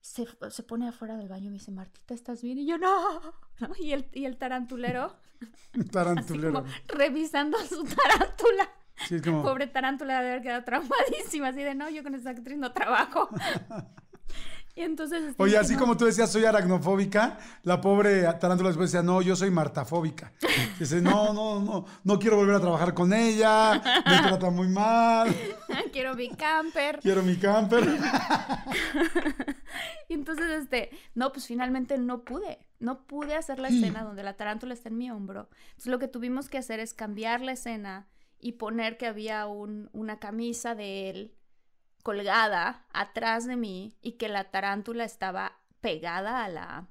[0.00, 2.58] se, se pone afuera del baño y me dice, Martita, ¿estás bien?
[2.58, 3.20] Y yo, no.
[3.60, 3.68] ¿no?
[3.78, 5.14] Y, el, y el tarantulero,
[5.74, 6.52] así Tarantulero.
[6.54, 8.70] como revisando a su tarántula.
[9.08, 12.30] Sí, es como, Pobre tarántula debe haber quedado traumadísima, así de, no, yo con esa
[12.30, 13.28] actriz no trabajo.
[14.74, 15.22] y entonces...
[15.24, 15.80] este, Oye, así "No".
[15.80, 20.32] como tú decías, soy aracnofóbica, la pobre tarántula después decía, no, yo soy martafóbica.
[20.78, 23.74] Dice, no, no, no, no quiero volver a trabajar con ella,
[24.06, 25.34] me trata muy mal,
[25.92, 27.00] Quiero mi camper.
[27.02, 27.86] quiero mi camper.
[30.08, 34.34] Y entonces, este, no, pues finalmente no pude, no pude hacer la escena donde la
[34.36, 35.48] tarántula está en mi hombro.
[35.70, 38.08] Entonces lo que tuvimos que hacer es cambiar la escena
[38.42, 41.34] y poner que había un- una camisa de él
[42.02, 46.88] colgada atrás de mí y que la tarántula estaba pegada a la,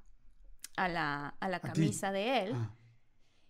[0.76, 2.52] a la, a la camisa de él.
[2.54, 2.74] Ah.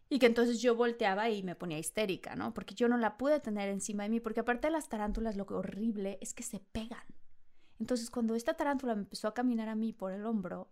[0.09, 2.53] Y que entonces yo volteaba y me ponía histérica, ¿no?
[2.53, 5.47] Porque yo no la pude tener encima de mí, porque aparte de las tarántulas, lo
[5.47, 7.05] que horrible es que se pegan.
[7.79, 10.71] Entonces, cuando esta tarántula me empezó a caminar a mí por el hombro,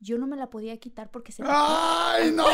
[0.00, 2.44] yo no me la podía quitar porque se me ¡Ay, no!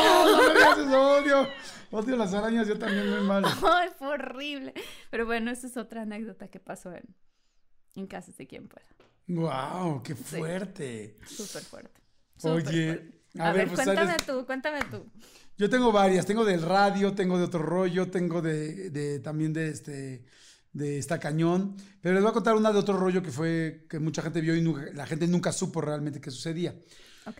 [0.77, 1.47] No me odio.
[1.91, 3.43] Odio las arañas, yo también muy mal.
[3.71, 4.73] ¡Ay, fue horrible!
[5.09, 7.03] Pero bueno, esa es otra anécdota que pasó en,
[7.95, 8.87] en Casas de Quien Pueda.
[9.27, 10.03] ¡Wow!
[10.03, 11.17] ¡Qué fuerte!
[11.25, 12.01] Súper fuerte.
[12.43, 13.21] Oye, fuerte.
[13.39, 14.25] a, A, ver, pues, cuéntame ¿sabes?
[14.25, 15.05] tú, cuéntame tú.
[15.57, 19.69] Yo tengo varias, tengo del radio, tengo de otro rollo, tengo de, de- también de
[19.69, 20.25] este
[20.73, 23.99] de esta cañón, pero les voy a contar una de otro rollo que fue que
[23.99, 26.73] mucha gente vio y nunca- la gente nunca supo realmente qué sucedía.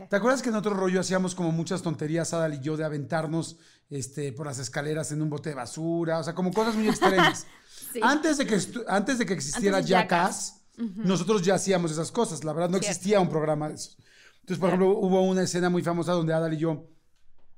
[0.10, 3.58] ¿Te acuerdas que en otro rollo hacíamos como muchas tonterías, Adal y yo, de aventarnos
[3.90, 6.20] este, por las escaleras en un bote de basura?
[6.20, 7.46] O sea, como cosas muy extremas.
[7.92, 8.00] Sí.
[8.02, 12.44] antes, de que antes de que existiera de Jackass, nosotros ya hacíamos esas cosas.
[12.44, 12.90] La verdad, no Cierto.
[12.90, 13.92] existía un programa de eso.
[14.40, 16.90] Entonces, por ejemplo, hubo una escena muy famosa donde Adal y yo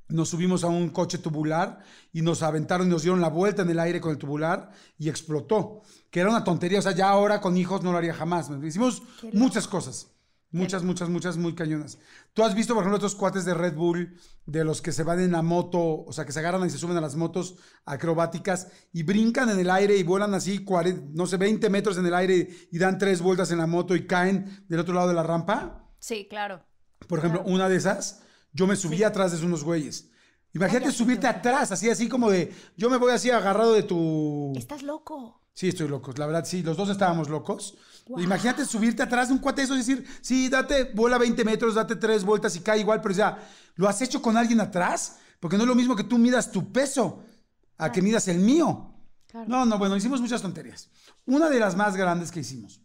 [0.09, 1.79] nos subimos a un coche tubular
[2.11, 5.09] y nos aventaron y nos dieron la vuelta en el aire con el tubular y
[5.09, 5.83] explotó.
[6.09, 6.79] Que era una tontería.
[6.79, 8.49] O sea, ya ahora con hijos no lo haría jamás.
[8.63, 10.07] Hicimos muchas cosas.
[10.55, 11.97] Muchas, muchas, muchas, muy cañonas.
[12.33, 15.19] ¿Tú has visto, por ejemplo, estos cuates de Red Bull, de los que se van
[15.19, 18.69] en la moto, o sea, que se agarran y se suben a las motos acrobáticas
[18.93, 22.13] y brincan en el aire y vuelan así, 40, no sé, 20 metros en el
[22.13, 25.23] aire y dan tres vueltas en la moto y caen del otro lado de la
[25.23, 25.89] rampa?
[25.99, 26.63] Sí, claro.
[27.07, 28.21] Por ejemplo, una de esas,
[28.53, 30.09] yo me subí atrás de unos güeyes.
[30.53, 34.53] Imagínate Ay, subirte atrás, así, así como de, yo me voy así agarrado de tu...
[34.55, 35.44] Estás loco.
[35.55, 36.13] Sí, estoy loco.
[36.17, 37.75] La verdad, sí, los dos estábamos locos.
[38.17, 41.95] Imagínate subirte atrás de un cuate eso y decir, sí, date, vuela 20 metros, date
[41.95, 45.17] tres vueltas y cae igual, pero ya, ¿lo has hecho con alguien atrás?
[45.39, 47.23] Porque no es lo mismo que tú midas tu peso
[47.77, 48.93] a que midas el mío.
[49.27, 49.47] Claro.
[49.47, 50.89] No, no, bueno, hicimos muchas tonterías.
[51.25, 52.81] Una de las más grandes que hicimos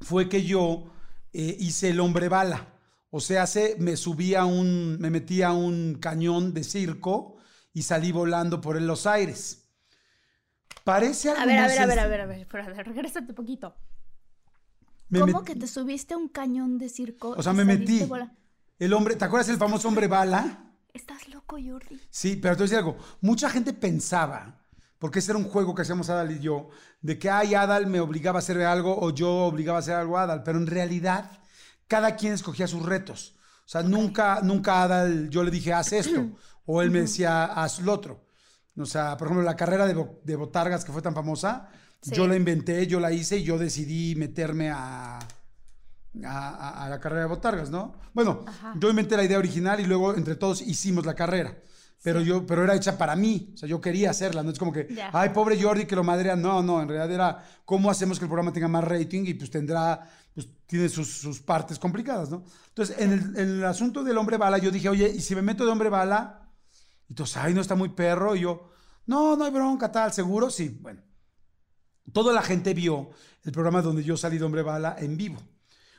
[0.00, 0.90] fue que yo
[1.32, 2.72] eh, hice el hombre bala.
[3.10, 7.36] O sea, se, me subí a un, me metí a un cañón de circo
[7.72, 9.65] y salí volando por los aires.
[10.86, 13.30] Parece algo A ver, a ver, a ver, a ver, a ver, a ver, regrésate
[13.30, 13.74] un poquito.
[15.08, 17.30] Me ¿Cómo que te subiste a un cañón de circo?
[17.30, 18.08] O sea, me metí.
[18.78, 20.76] El hombre, ¿te acuerdas el famoso hombre bala?
[20.94, 22.00] Estás loco, Jordi.
[22.08, 22.96] Sí, pero te voy a decir algo.
[23.20, 24.64] Mucha gente pensaba,
[25.00, 26.68] porque ese era un juego que hacíamos Adal y yo,
[27.00, 30.18] de que ay, Adal me obligaba a hacer algo o yo obligaba a hacer algo
[30.18, 30.44] a Adal.
[30.44, 31.32] Pero en realidad,
[31.88, 33.34] cada quien escogía sus retos.
[33.64, 36.28] O sea, nunca, nunca a Adal yo le dije, haz esto.
[36.64, 38.25] o él me decía, haz lo otro.
[38.78, 41.68] O sea, por ejemplo, la carrera de, de botargas que fue tan famosa,
[42.02, 42.12] Sí.
[42.14, 45.18] yo la inventé, yo la hice y yo decidí meterme a,
[46.24, 47.94] a, a- la carrera de botargas, ¿no?
[48.14, 48.74] Bueno, Ajá.
[48.78, 51.56] yo inventé la idea original y luego entre todos hicimos la carrera.
[52.02, 53.50] Pero yo, pero era hecha para mí.
[53.54, 54.42] O sea, yo quería hacerla.
[54.44, 55.10] No es como que, Ya.
[55.12, 56.36] ay, pobre Jordi que lo madrea.
[56.36, 59.50] No, no, en realidad era cómo hacemos que el programa tenga más rating y pues
[59.50, 62.44] tendrá, pues tiene sus, sus partes complicadas, ¿no?
[62.68, 65.42] Entonces, en el, en el asunto del hombre bala, yo dije, oye, ¿y si me
[65.42, 66.45] meto de hombre bala?
[67.08, 68.34] Y entonces, ay, no está muy perro.
[68.36, 68.70] Y yo,
[69.06, 70.78] no, no hay bronca, tal, seguro, sí.
[70.80, 71.02] Bueno,
[72.12, 73.10] toda la gente vio
[73.44, 75.40] el programa donde yo salí de hombre bala en vivo.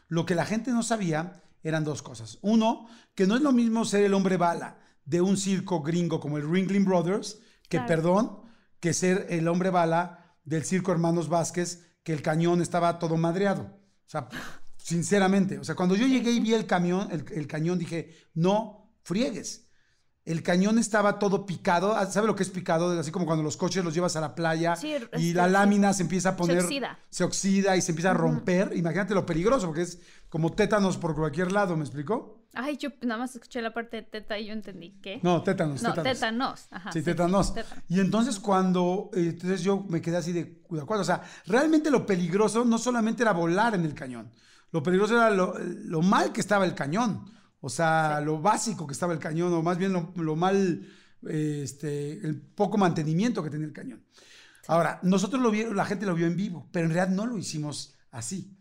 [0.08, 2.38] Lo que la gente no sabía eran dos cosas.
[2.42, 6.38] Uno, que no es lo mismo ser el hombre bala de un circo gringo como
[6.38, 7.88] el Ringling Brothers, que Claro.
[7.88, 8.42] perdón,
[8.80, 13.64] que ser el hombre bala del circo Hermanos Vázquez, que el cañón estaba todo madreado.
[13.64, 14.30] O sea,
[14.78, 18.94] sinceramente, o sea, cuando yo llegué y vi el camión, el, el cañón, dije, no
[19.04, 19.67] friegues.
[20.28, 21.96] El cañón estaba todo picado.
[21.96, 23.00] Ah, ¿Sabe lo que es picado?
[23.00, 25.94] Así como cuando los coches los llevas a la playa Sí, y este, la lámina
[25.94, 26.60] se empieza a poner.
[26.64, 27.00] oxida.
[27.10, 28.74] se oxida y se empieza a romper.
[28.76, 32.44] Imagínate lo peligroso, porque es como tétanos por cualquier lado, ¿me explicó?
[32.54, 35.20] Ay, yo nada más escuché la parte de teta y yo entendí qué.
[35.24, 36.14] No, tétanos, No, tétanos.
[36.20, 36.68] tétanos.
[36.72, 37.54] Ajá, Sí, tétanos.
[37.54, 37.84] tétanos.
[37.88, 41.04] Y entonces cuando, eh, entonces yo me quedé así de, de acuerdo.
[41.04, 44.30] O sea, realmente lo peligroso no solamente era volar en el cañón.
[44.72, 47.32] Lo peligroso era lo, lo mal que estaba el cañón.
[47.60, 50.88] O sea, lo básico que estaba el cañón, o más bien lo, lo mal,
[51.28, 54.04] eh, este, el poco mantenimiento que tenía el cañón.
[54.68, 57.38] Ahora, nosotros lo vieron, la gente lo vio en vivo, pero en realidad no lo
[57.38, 58.58] hicimos así.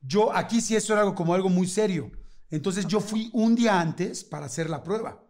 [0.00, 2.10] Yo aquí sí eso era algo como algo muy serio.
[2.50, 5.22] Entonces yo fui un día antes para hacer la prueba.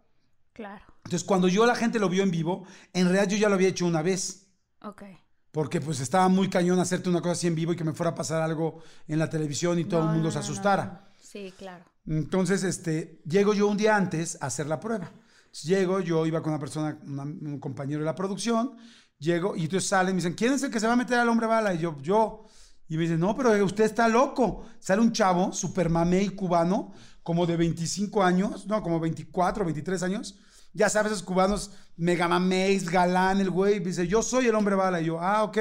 [0.53, 0.83] Claro.
[1.05, 3.69] Entonces, cuando yo la gente lo vio en vivo, en realidad yo ya lo había
[3.69, 4.47] hecho una vez.
[4.81, 5.03] Ok.
[5.51, 8.11] Porque pues estaba muy cañón hacerte una cosa así en vivo y que me fuera
[8.11, 10.85] a pasar algo en la televisión y todo No, el mundo no, se asustara.
[10.85, 11.10] no.
[11.31, 11.85] Sí, claro.
[12.05, 15.11] Entonces, este, llego yo un día antes a hacer la prueba.
[15.63, 18.75] Llego, yo iba con una persona, una- un compañero de la producción,
[19.19, 21.19] llego y entonces salen y me dicen, ¿quién es el que se va a meter
[21.19, 21.73] al hombre bala?
[21.73, 22.45] Y yo, yo.
[22.87, 24.65] Y me dicen, no, pero usted está loco.
[24.79, 30.37] Sale un chavo, super mamey cubano, como de 25 años, no, como 24, 23 años.
[30.73, 33.79] Ya sabes, esos cubanos mega mameis, galán, el güey.
[33.79, 35.01] Dice, yo soy el hombre bala.
[35.01, 35.57] Y yo, ah, ok.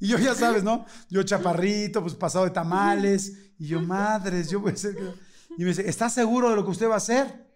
[0.00, 0.84] Y yo, ya sabes, ¿no?
[1.10, 3.47] Yo chaparrito, pues pasado de tamales.
[3.58, 4.94] Y yo, madres, yo voy a ser...
[4.94, 5.12] que-".
[5.56, 7.46] Y me dice, ¿estás seguro de lo que usted va a hacer?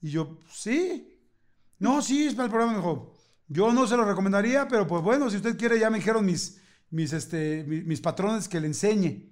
[0.00, 1.18] Y yo, sí.
[1.78, 2.72] No, sí, es para el programa.
[2.72, 3.14] Me dijo,
[3.48, 6.60] yo no se lo recomendaría, pero pues bueno, si usted quiere, ya me dijeron mis,
[6.90, 9.30] mis, este, mi- mis, patrones que le enseñe.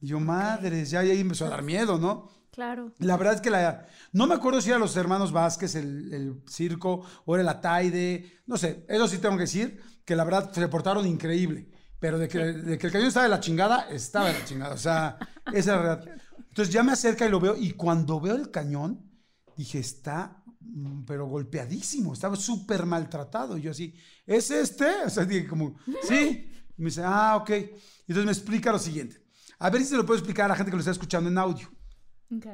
[0.00, 2.28] Y yo, madres, ya, ya ahí empezó a dar miedo, ¿no?
[2.50, 2.92] Claro.
[2.98, 6.42] La verdad es que la, no me acuerdo si era los hermanos Vázquez, el, el
[6.48, 10.50] circo, o era la Taide, no sé, eso sí tengo que decir, que la verdad
[10.52, 14.28] se portaron increíble, pero de que, de que el cañón estaba de la chingada, estaba
[14.28, 16.04] de la chingada, o sea, esa es la verdad.
[16.48, 19.10] Entonces ya me acerca y lo veo, y cuando veo el cañón,
[19.56, 23.94] dije, está, mm, pero golpeadísimo, estaba súper maltratado, y yo así,
[24.26, 25.04] ¿es este?
[25.04, 27.72] O sea, dije como, sí, y me dice, ah, ok, y
[28.08, 29.22] entonces me explica lo siguiente,
[29.58, 31.38] a ver si se lo puedo explicar a la gente que lo está escuchando en
[31.38, 31.70] audio.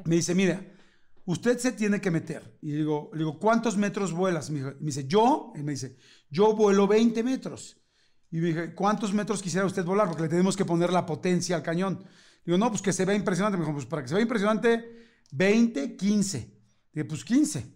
[0.05, 0.65] Me dice, mira,
[1.25, 2.57] usted se tiene que meter.
[2.61, 4.49] Y digo, le digo, ¿cuántos metros vuelas?
[4.49, 5.97] Me dice, yo, él me dice,
[6.29, 7.77] yo vuelo 20 metros.
[8.33, 10.07] Y dije, ¿cuántos metros quisiera usted volar?
[10.07, 12.03] Porque le tenemos que poner la potencia al cañón.
[12.43, 13.59] Digo, no, pues que se vea impresionante.
[13.59, 16.39] Me dijo, pues para que se vea impresionante, 20, 15.
[16.93, 17.59] Dije, pues 15.
[17.59, 17.67] Me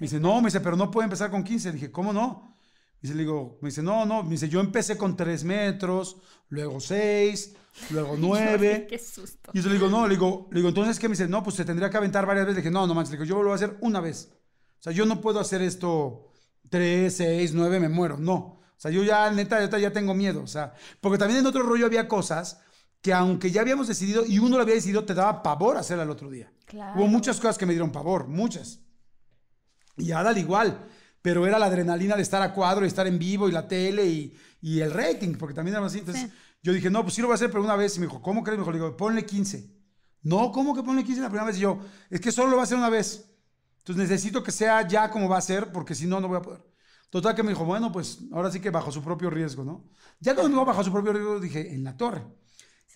[0.00, 1.70] dice, no, me dice, pero no puede empezar con 15.
[1.70, 2.56] Dije, ¿cómo no?
[2.94, 4.24] Me dice, le digo, me dice, no, no.
[4.24, 6.16] Me dice, yo empecé con 3 metros,
[6.48, 7.54] luego 6,
[7.90, 8.86] luego 9.
[8.90, 9.52] Qué susto.
[9.54, 11.28] Y yo le digo, no, le digo, le digo, entonces, ¿qué me dice?
[11.28, 12.56] No, pues se tendría que aventar varias veces.
[12.56, 14.32] Le dije, no, no manches, le digo, yo lo voy a hacer una vez.
[14.80, 16.32] O sea, yo no puedo hacer esto
[16.68, 18.18] tres, seis, nueve, me muero.
[18.18, 18.61] No.
[18.82, 20.42] O sea, yo ya, neta, neta, ya tengo miedo.
[20.42, 22.58] O sea, porque también en otro rollo había cosas
[23.00, 26.10] que aunque ya habíamos decidido y uno lo había decidido, te daba pavor hacer al
[26.10, 26.52] otro día.
[26.66, 26.98] Claro.
[26.98, 28.80] Hubo muchas cosas que me dieron pavor, muchas.
[29.96, 30.84] Y a Adal igual,
[31.20, 34.04] pero era la adrenalina de estar a cuadro y estar en vivo y la tele
[34.04, 36.00] y, y el rating, porque también era así.
[36.00, 36.32] Entonces Sí.
[36.62, 37.96] yo dije, no, pues sí lo voy a hacer, pero una vez.
[37.96, 38.58] Y me dijo, ¿cómo crees?
[38.58, 39.64] Me dijo, le digo, ponle 15.
[40.22, 41.56] No, ¿cómo que ponle 15 la primera vez?
[41.56, 41.78] Y yo,
[42.10, 43.28] es que solo lo va a hacer una vez.
[43.78, 46.42] Entonces necesito que sea ya como va a ser, porque si no, no voy a
[46.42, 46.71] poder.
[47.12, 49.84] Total que me dijo, bueno, pues ahora sí que bajo su propio riesgo, ¿no?
[50.18, 52.24] Ya cuando me dijo bajo su propio riesgo, dije, en la torre.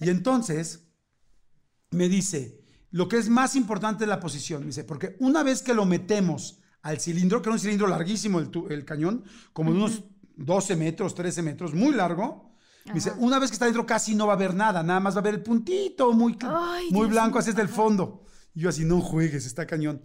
[0.00, 0.88] Y entonces
[1.90, 4.60] me dice, lo que es más importante es la posición.
[4.60, 8.38] Me dice, porque una vez que lo metemos al cilindro, que era un cilindro larguísimo
[8.38, 10.04] el, el cañón, como de unos
[10.36, 14.28] 12 metros, 13 metros, muy largo, Me dice, una vez que está dentro casi no
[14.28, 17.10] va a ver nada, nada más va a ver el puntito muy, Ay, muy Dios
[17.10, 18.24] blanco, así es del fondo.
[18.54, 20.00] Y yo así, no juegues, está cañón.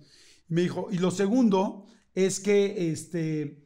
[0.49, 3.60] Me dijo, y lo segundo es que, este,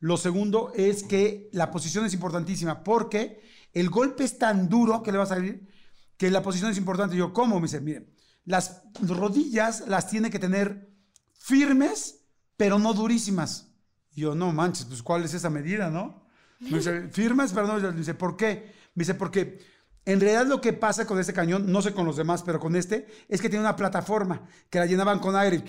[0.00, 3.40] lo segundo es que la posición es importantísima porque
[3.72, 5.68] el golpe es tan duro que le va a salir
[6.16, 7.16] que la posición es importante.
[7.16, 7.56] Yo, ¿cómo?
[7.56, 8.12] Me dice, mire,
[8.44, 10.90] las rodillas las tiene que tener
[11.32, 12.26] firmes,
[12.58, 13.72] pero no durísimas.
[14.12, 16.26] Yo, no manches, pues ¿cuál es esa medida, no?
[16.58, 17.78] Me dice, firmes, pero no.
[17.78, 18.70] Me dice, ¿por qué?
[18.94, 19.60] Me dice, porque
[20.04, 22.74] en realidad lo que pasa con este cañón, no sé con los demás, pero con
[22.74, 25.62] este, es que tiene una plataforma que la llenaban con aire.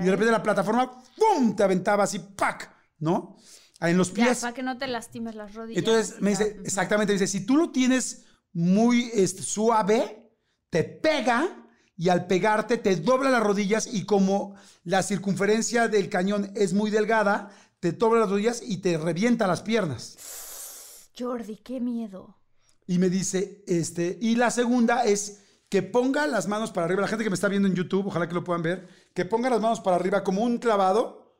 [0.00, 3.36] Y de repente la plataforma, ¡pum!, te aventaba así, ¡pac!, ¿no?
[3.80, 4.40] En los pies.
[4.40, 5.78] Para que no te lastimes las rodillas.
[5.78, 10.30] Entonces, me dice, exactamente, me dice, si tú lo tienes muy suave,
[10.70, 16.50] te pega y al pegarte te dobla las rodillas y como la circunferencia del cañón
[16.54, 17.50] es muy delgada,
[17.80, 21.10] te dobla las rodillas y te revienta las piernas.
[21.16, 22.38] Jordi, qué miedo.
[22.86, 27.08] Y me dice, este, y la segunda es que ponga las manos para arriba, la
[27.08, 29.60] gente que me está viendo en YouTube, ojalá que lo puedan ver, que ponga las
[29.60, 31.34] manos para arriba como un clavado,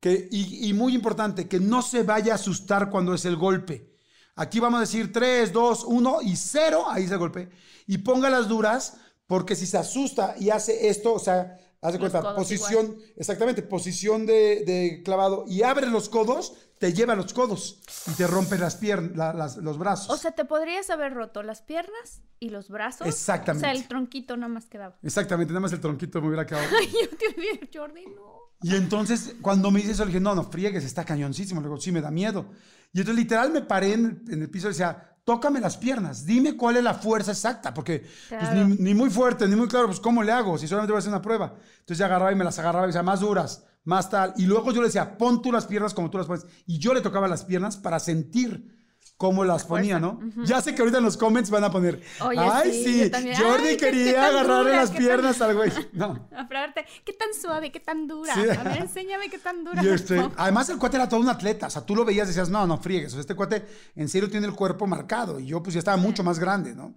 [0.00, 3.92] que, y, y muy importante, que no se vaya a asustar cuando es el golpe.
[4.36, 7.48] Aquí vamos a decir 3, 2, 1 y 0, ahí es el golpe.
[7.88, 11.98] Y ponga las duras, porque si se asusta y hace esto, o sea, haz de
[11.98, 17.80] cuenta, posición, exactamente, posición de, de clavado y abre los codos, te lleva los codos
[18.06, 20.10] y te rompe las piernas, los brazos.
[20.10, 23.06] O sea, te podrías haber roto las piernas y los brazos.
[23.06, 23.66] Exactamente.
[23.66, 24.96] O sea, el tronquito nada más quedaba.
[25.02, 26.66] Exactamente, nada más el tronquito me hubiera quedado.
[26.78, 28.38] Ay, yo te olvidé, Jordi, no.
[28.62, 31.60] Y entonces, cuando me dice eso, le dije, no, no, friegues, está cañoncísimo.
[31.60, 32.46] Le digo, sí, me da miedo.
[32.92, 36.56] Y entonces, literal, me paré en, en el piso y decía, tócame las piernas, dime
[36.56, 38.66] cuál es la fuerza exacta, porque pues, Claro.
[38.66, 40.58] ni, ni muy fuerte, ni muy claro, pues, ¿cómo le hago?
[40.58, 41.54] Si solamente voy a hacer una prueba.
[41.80, 44.34] Entonces, ya agarraba y me las agarraba y decía, más duras, más tal.
[44.36, 46.44] Y luego yo le decía, pon tú las piernas como tú las pones.
[46.66, 48.76] Y yo le tocaba las piernas para sentir
[49.16, 50.20] cómo las ponía, ¿no?
[50.44, 53.10] Ya sé que ahorita en los comments van a poner, Oye, ay, sí, sí, yo
[53.10, 53.36] también.
[53.36, 55.72] Jordi Ay, qué- qué quería agarrarle dura, las qué tan- piernas al güey.
[55.92, 56.28] No.
[56.36, 58.32] A probarte, ¿qué tan suave, qué tan dura?
[58.34, 58.40] Sí.
[58.42, 59.82] A ver, enséñame qué tan dura.
[59.82, 60.32] Este, No.
[60.36, 62.64] además el cuate era todo un atleta, o sea, tú lo veías y decías, no,
[62.66, 65.72] no friegues, o sea, este cuate en serio tiene el cuerpo marcado y yo pues
[65.74, 66.94] ya estaba mucho más grande, ¿no?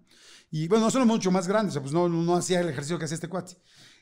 [0.52, 3.00] Y bueno, no solo mucho más grande, o sea, pues no, no hacía el ejercicio
[3.00, 3.56] que hacía este cuate.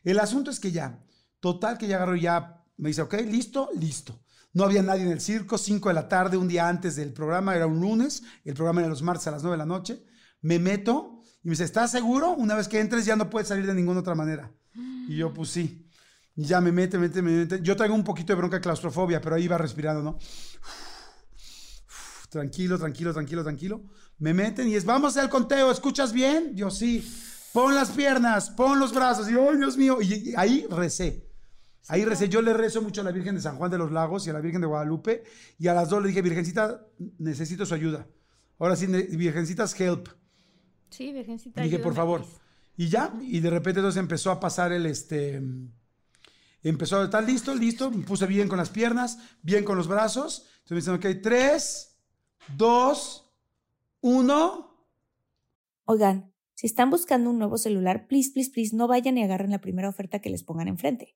[0.04, 1.00] El asunto es que ya,
[1.40, 4.20] total que ya agarró ya, me dice, ok, listo, listo.
[4.54, 7.56] No había nadie en el circo, 5 de la tarde, un día antes del programa,
[7.56, 10.04] era un lunes, el programa era los martes a las 9 de la noche.
[10.42, 12.32] Me meto y me dice, ¿estás seguro?
[12.32, 14.52] Una vez que entres ya no puedes salir de ninguna otra manera.
[15.08, 15.86] Y yo, pues sí.
[16.36, 17.62] Y ya me mete, mete, me mete.
[17.62, 20.18] Yo traigo un poquito de bronca claustrofobia, pero ahí iba respirando, ¿no?
[22.30, 23.84] Tranquilo, tranquilo, tranquilo, tranquilo.
[24.20, 26.56] Me meten y es, vamos a hacer el conteo, ¿escuchas bien?
[26.56, 27.06] Yo sí.
[27.54, 29.30] Pon las piernas, pon los brazos.
[29.30, 30.02] Y, ¡ay, Dios mío!
[30.02, 31.29] Y ahí recé.
[31.88, 32.30] Ahí recé.
[32.30, 34.34] Yo le rezo mucho a la Virgen de San Juan de los Lagos y a
[34.34, 35.24] la Virgen de Guadalupe.
[35.58, 36.86] Y a las dos le dije, Virgencita,
[37.18, 38.08] necesito su ayuda.
[38.60, 40.10] Ahora sí, Virgencitas, help.
[40.90, 41.62] Sí, Virgencita.
[41.62, 42.26] Y dije, por favor.
[42.76, 45.42] Y ya, y de repente entonces empezó a pasar el, este,
[46.64, 50.46] empezó a estar listo, listo, me puse bien con las piernas, bien con los brazos.
[50.64, 52.00] Entonces me dicen, ok, tres,
[52.58, 53.34] dos,
[54.02, 54.88] uno.
[55.86, 59.62] Oigan, si están buscando un nuevo celular, please, please, please, no vayan y agarren la
[59.62, 61.16] primera oferta que les pongan enfrente.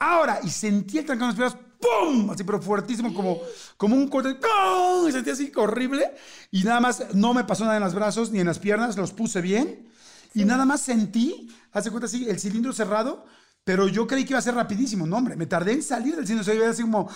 [0.00, 2.30] Ahora, y sentí el trancón en las piernas, ¡pum!
[2.30, 3.38] Así, pero fuertísimo, como,
[3.76, 5.06] como un corte, ¡pum!
[5.06, 6.10] Y sentí así horrible.
[6.50, 9.12] Y nada más, no me pasó nada en los brazos ni en las piernas, los
[9.12, 9.90] puse bien.
[10.32, 13.26] Y nada más sentí, hace cuenta así, el cilindro cerrado,
[13.62, 15.06] Pero yo creí que iba a ser rapidísimo.
[15.06, 16.40] No, hombre, me tardé en salir del cine.
[16.40, 17.10] O sea, iba así como...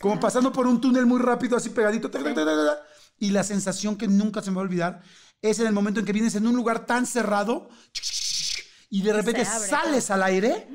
[0.00, 2.10] Como pasando por un túnel muy rápido, así pegadito.
[2.10, 2.78] tac, tac, tac.
[3.18, 5.02] Y la sensación que nunca se me va a olvidar
[5.40, 7.68] es en el momento en que vienes en un lugar tan cerrado
[8.90, 10.68] y de repente sales al aire.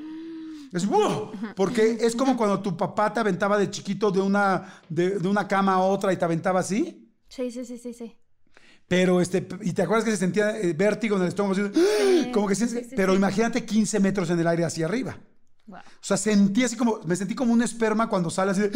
[0.71, 1.31] Es ¡wow!
[1.55, 5.47] Porque es como cuando tu papá te aventaba de chiquito de una, de, de una
[5.47, 7.11] cama a otra y te aventaba así.
[7.27, 8.15] Sí, sí, sí, sí, sí.
[8.87, 12.47] Pero este, y te acuerdas que se sentía eh, vértigo en el estómago, así, como
[12.47, 12.65] que sí,
[12.95, 15.17] pero imagínate 15 metros en el aire hacia arriba.
[15.67, 15.77] Wow.
[15.79, 18.71] O sea, sentí así como, me sentí como un esperma cuando sale así de,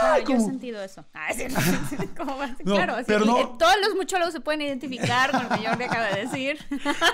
[0.00, 1.04] Claro, yo he sentido eso.
[1.14, 1.44] Ah, sí.
[2.64, 5.66] No, claro, sí, pero no- eh, todos los muchólogos se pueden identificar con lo que
[5.66, 6.58] Jordi acaba de decir.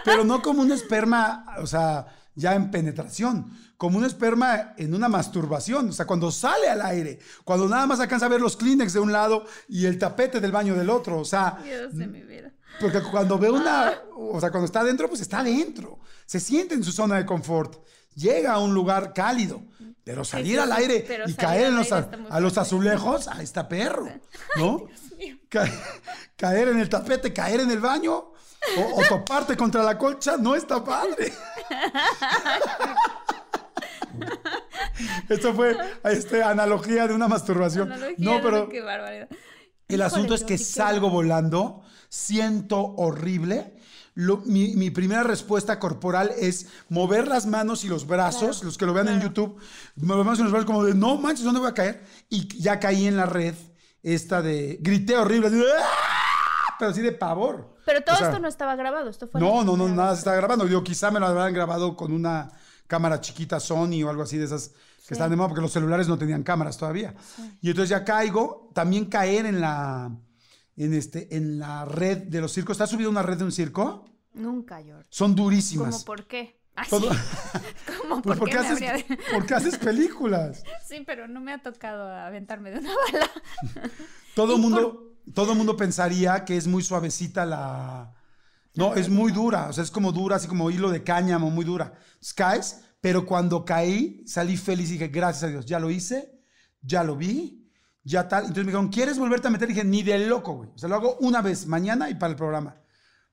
[0.04, 5.08] pero no como un esperma, o sea, ya en penetración, como un esperma en una
[5.08, 8.92] masturbación, o sea, cuando sale al aire, cuando nada más alcanza a ver los Kleenex
[8.92, 12.22] de un lado y el tapete del baño del otro, o sea, Dios de mi
[12.22, 12.52] vida.
[12.80, 15.98] Porque cuando ve una, o sea, cuando está adentro, pues está adentro.
[16.24, 17.84] Se siente en su zona de confort.
[18.14, 19.62] Llega a un lugar cálido.
[20.04, 23.68] Pero salir sí, al aire pero y caer en los, a, los azulejos, ahí está
[23.68, 24.08] perro,
[24.56, 24.86] ¿no?
[25.48, 25.70] Ca-
[26.34, 28.31] caer en el tapete, caer en el baño
[28.78, 31.32] o, o toparte contra la colcha, no está padre.
[35.28, 37.90] Esto fue este, analogía de una masturbación.
[37.92, 39.28] Analogía, no, pero Qué barbaridad.
[39.30, 39.36] el
[39.88, 43.76] Híjole, asunto es que salgo volando, siento horrible.
[44.14, 48.78] Lo- mi, mi primera respuesta corporal es mover las manos y los brazos, Claro, los
[48.78, 49.22] que lo vean en.
[49.22, 49.58] YouTube,
[49.96, 52.04] mover las manos y los brazos como de, no manches, ¿dónde voy a caer?
[52.28, 53.54] Y ya caí en la red,
[54.02, 56.01] esta de, grité horrible, de, "¡Ah!",
[56.82, 57.76] pero así de pavor.
[57.86, 59.40] Pero todo O sea, esto no estaba grabado, esto fue...
[59.40, 60.64] No, no, no, nada se está grabando.
[60.64, 62.50] Digo, quizá me lo habrán grabado con una
[62.88, 64.74] cámara chiquita Sony o algo así de esas que
[65.08, 65.14] Sí.
[65.14, 67.14] están de moda, porque los celulares no tenían cámaras todavía.
[67.60, 70.10] Y entonces ya caigo, también caer en la,
[70.76, 72.74] en este, en la red de los circos.
[72.74, 74.04] ¿Estás subido a una red de un circo?
[74.34, 75.06] Nunca, Jordi.
[75.08, 75.94] Son durísimas.
[75.94, 76.60] ¿Cómo por qué?
[76.88, 76.96] Sí.
[78.00, 78.94] ¿Cómo Pues por porque qué haces, habría
[79.32, 80.64] porque haces películas.
[80.88, 83.30] Sí, pero no me ha tocado aventarme de una bala.
[84.34, 88.14] Todo Y mundo, todo mundo pensaría que es muy suavecita la.
[88.74, 89.68] No, es muy dura.
[89.68, 91.92] O sea, es como dura, así como hilo de cáñamo, muy dura.
[92.22, 96.40] Skies, pero cuando caí, salí feliz y dije, gracias a Dios, ya lo hice,
[96.80, 97.70] ya lo vi,
[98.02, 98.44] ya tal.
[98.44, 99.68] Entonces me dijeron, ¿quieres volverte a meter?
[99.68, 100.70] Y dije, ni de loco, güey.
[100.74, 102.76] O sea, lo hago una vez, mañana y para el programa.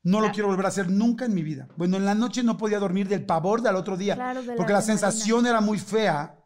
[0.01, 1.67] No lo quiero volver a hacer nunca en mi vida.
[1.75, 4.15] Bueno, en la noche no podía dormir del pavor del otro día.
[4.15, 6.38] Claro, de la porque la sensación era muy fea.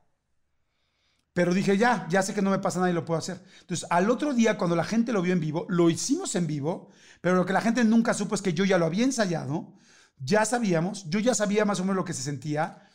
[1.34, 3.41] Pero dije, ya, ya sé que no me pasa nada y lo puedo hacer.
[3.61, 6.89] Entonces, al otro día, cuando la gente lo vio en vivo, lo hicimos en vivo,
[7.21, 9.73] pero lo que la gente nunca supo es que yo ya lo había ensayado,
[10.19, 12.88] ya sabíamos, yo ya sabía más o menos lo que se sentía.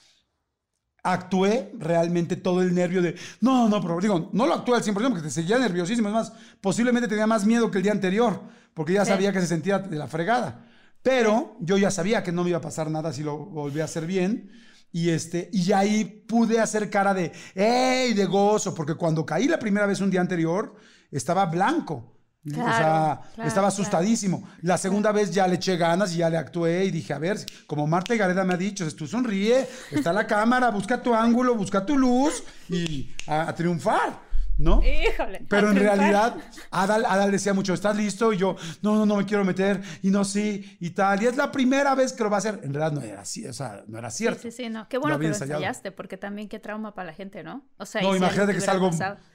[1.02, 5.08] Actué realmente todo el nervio de, no, no, pero digo, no lo actué al 100%
[5.10, 6.08] porque te seguía nerviosísimo.
[6.08, 8.42] Es más, posiblemente tenía más miedo que el día anterior,
[8.74, 9.12] porque ya Sí.
[9.12, 10.66] sabía que se sentía de la fregada.
[11.02, 13.84] Pero yo ya sabía que no me iba a pasar nada si lo volví a
[13.84, 14.50] hacer bien.
[14.90, 18.14] Y, este, y ahí pude hacer cara de, ¡ey!
[18.14, 20.74] de gozo, porque cuando caí la primera vez un día anterior,
[21.10, 22.14] estaba blanco.
[22.46, 23.66] o sea, claro, estaba claro.
[23.66, 24.48] asustadísimo.
[24.62, 27.38] La segunda vez ya le eché ganas y ya le actué y dije, a ver,
[27.66, 31.84] como Marta Gareda me ha dicho, tú sonríe, está la cámara, busca tu ángulo, busca
[31.84, 34.27] tu luz y a, a triunfar,
[34.58, 34.82] ¿no?
[34.82, 35.46] Híjole.
[35.48, 36.36] Pero en realidad,
[36.70, 38.32] Adal, Adal decía mucho, ¿estás listo?
[38.32, 41.22] Y yo, no, no, no me quiero meter, y no, sí, y tal.
[41.22, 42.60] Y es la primera vez que lo va a hacer.
[42.64, 44.42] En realidad no era así, o sea, no era cierto.
[44.42, 44.88] Sí, sí, sí, no.
[44.88, 45.60] Qué bueno que lo ensayado.
[45.60, 47.64] ensayaste, porque también qué trauma para la gente, ¿no?
[47.78, 48.90] O sea, No, imagínate que es algo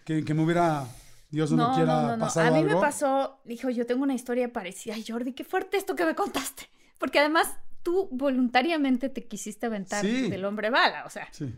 [0.05, 0.85] que, que me hubiera,
[1.29, 2.25] Dios no, No, me quiera no, no, no.
[2.25, 2.75] pasado A mí algo.
[2.75, 4.93] me pasó, dijo, yo tengo una historia parecida.
[4.95, 6.69] Ay, Jordi, qué fuerte esto que me contaste.
[6.99, 7.47] Porque además
[7.81, 10.29] tú voluntariamente te quisiste aventar Sí.
[10.29, 11.53] del hombre bala, o sea, Sí.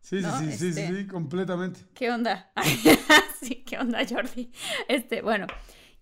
[0.00, 0.38] Sí, sí, ¿No?
[0.38, 1.80] sí, sí, sí, Este- sí, completamente.
[1.94, 2.52] ¿qué onda?
[3.42, 4.50] sí, ¿qué onda, Jordi?
[4.88, 5.46] Este, bueno,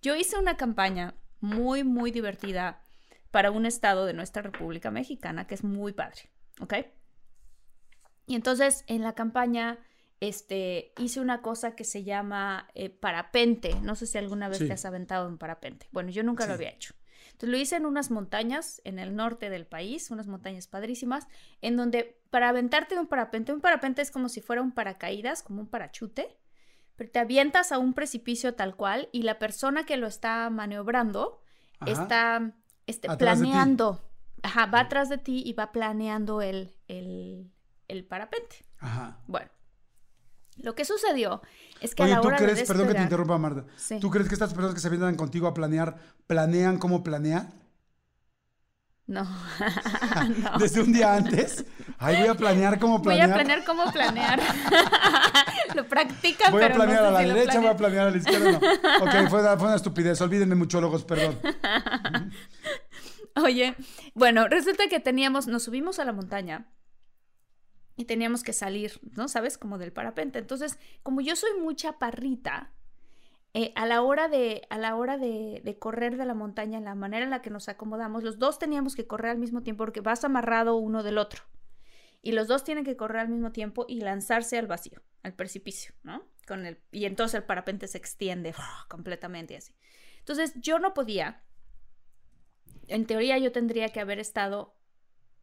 [0.01, 2.81] yo hice una campaña muy, muy divertida
[3.31, 6.29] para un estado de nuestra República Mexicana que es muy padre,
[6.61, 6.73] ¿ok?
[8.25, 9.79] Y entonces en la campaña
[10.21, 13.73] este, hice una cosa que se llama eh, parapente.
[13.81, 14.67] No sé si alguna vez Sí.
[14.67, 15.87] te has aventado en parapente.
[15.91, 16.49] Bueno, yo nunca Sí.
[16.49, 16.93] lo había hecho.
[17.39, 21.25] Entonces lo hice en unas montañas en el norte del país, unas montañas padrísimas,
[21.61, 25.41] en donde para aventarte de un parapente, un parapente es como si fuera un paracaídas,
[25.41, 26.37] como un parachute,
[26.97, 31.41] pero te avientas a un precipicio tal cual y la persona que lo está maniobrando
[31.79, 31.91] Ajá.
[31.93, 32.53] está
[32.87, 34.01] este, planeando.
[34.43, 37.53] Ajá, va atrás de ti y va planeando el, el,
[37.87, 38.65] el parapente.
[38.79, 39.23] Ajá.
[39.27, 39.49] Bueno,
[40.61, 41.41] lo que sucedió
[41.81, 43.65] es que Oye, a la ¿tú hora crees, de perdón que te despegar- interrumpa, Marta,
[43.77, 43.99] Sí.
[43.99, 45.97] ¿tú crees que estas personas que se vienen contigo a planear,
[46.27, 47.47] planean cómo planear?
[49.07, 49.23] No.
[50.43, 50.57] no.
[50.59, 51.65] Desde un día antes.
[51.97, 53.31] Ay, voy a planear cómo Voy planear.
[53.31, 54.39] a planear cómo planear.
[55.75, 58.07] lo practican, Voy a pero no planear sé a la si derecha, voy a planear
[58.07, 58.51] a la izquierda.
[58.51, 58.57] No.
[59.05, 60.21] Ok, fue, una- fue una estupidez.
[60.21, 61.39] Olvídenme, muchólogos, perdón.
[63.35, 63.75] Oye,
[64.13, 66.67] bueno, resulta que teníamos, nos subimos a la montaña
[67.99, 69.27] y teníamos que salir, ¿no?
[69.27, 69.57] ¿Sabes?
[69.57, 70.39] Como del parapente.
[70.39, 72.71] Entonces, como yo soy muy chaparrita,
[73.53, 77.25] eh, a la hora, de, a la hora de, correr de la montaña, la manera
[77.25, 80.23] en la que nos acomodamos, los dos teníamos que correr al mismo tiempo porque vas
[80.23, 81.43] amarrado uno del otro.
[82.21, 85.93] Y los dos tienen que correr al mismo tiempo y lanzarse al vacío, al precipicio,
[86.03, 86.23] ¿no?
[86.47, 88.55] Con el, y entonces el parapente se extiende
[88.87, 89.75] completamente así.
[90.19, 91.43] Entonces yo no podía,
[92.87, 94.78] en teoría yo tendría que haber estado,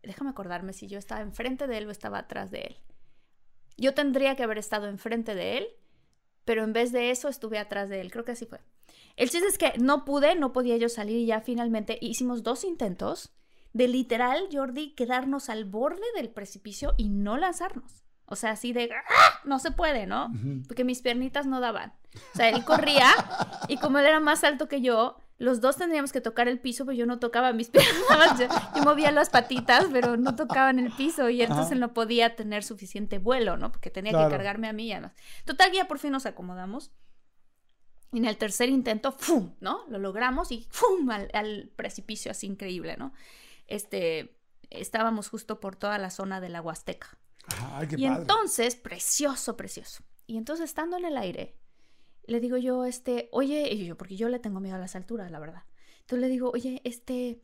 [0.06, 2.76] déjame acordarme si yo estaba enfrente de él o estaba atrás de él.
[3.76, 5.66] Yo tendría que haber estado enfrente de él,
[6.44, 8.60] pero en vez de eso estuve atrás de él, creo que así fue.
[9.16, 12.64] El chiste es que no pude, no podía yo salir y ya finalmente hicimos dos
[12.64, 13.32] intentos
[13.72, 18.04] de literal, Jordi, quedarnos al borde del precipicio y no lanzarnos.
[18.24, 19.40] O sea, así de, ¡ah!
[19.44, 20.32] no se puede, ¿no?
[20.66, 21.92] Porque mis piernitas no daban.
[22.14, 23.10] O sea, él corría
[23.68, 26.86] y como él era más alto que yo, los dos tendríamos que tocar el piso,
[26.86, 28.38] pero yo no tocaba mis piernas.
[28.38, 33.18] Yo, movía las patitas, pero no tocaban el piso y entonces no podía tener suficiente
[33.18, 33.70] vuelo, ¿no?
[33.70, 35.12] Porque tenía que cargarme a mí y además.
[35.44, 36.90] Total, ya por fin nos acomodamos.
[38.12, 39.54] Y en el tercer intento, ¡fum!
[39.60, 39.84] ¿No?
[39.88, 41.10] Lo logramos y ¡fum!
[41.10, 43.12] Al, al precipicio así increíble, ¿no?
[43.66, 44.38] Este,
[44.70, 47.18] estábamos justo por toda la zona de la Huasteca.
[47.74, 48.20] Ay, qué y padre.
[48.22, 50.02] entonces, precioso, precioso.
[50.26, 51.56] Y entonces, estando en el aire,
[52.26, 55.30] le digo yo, este, oye, y yo, porque yo le tengo miedo a las alturas,
[55.30, 55.64] la verdad.
[56.00, 57.42] Entonces le digo, oye, este,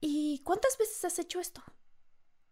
[0.00, 1.62] ¿y cuántas veces has hecho esto?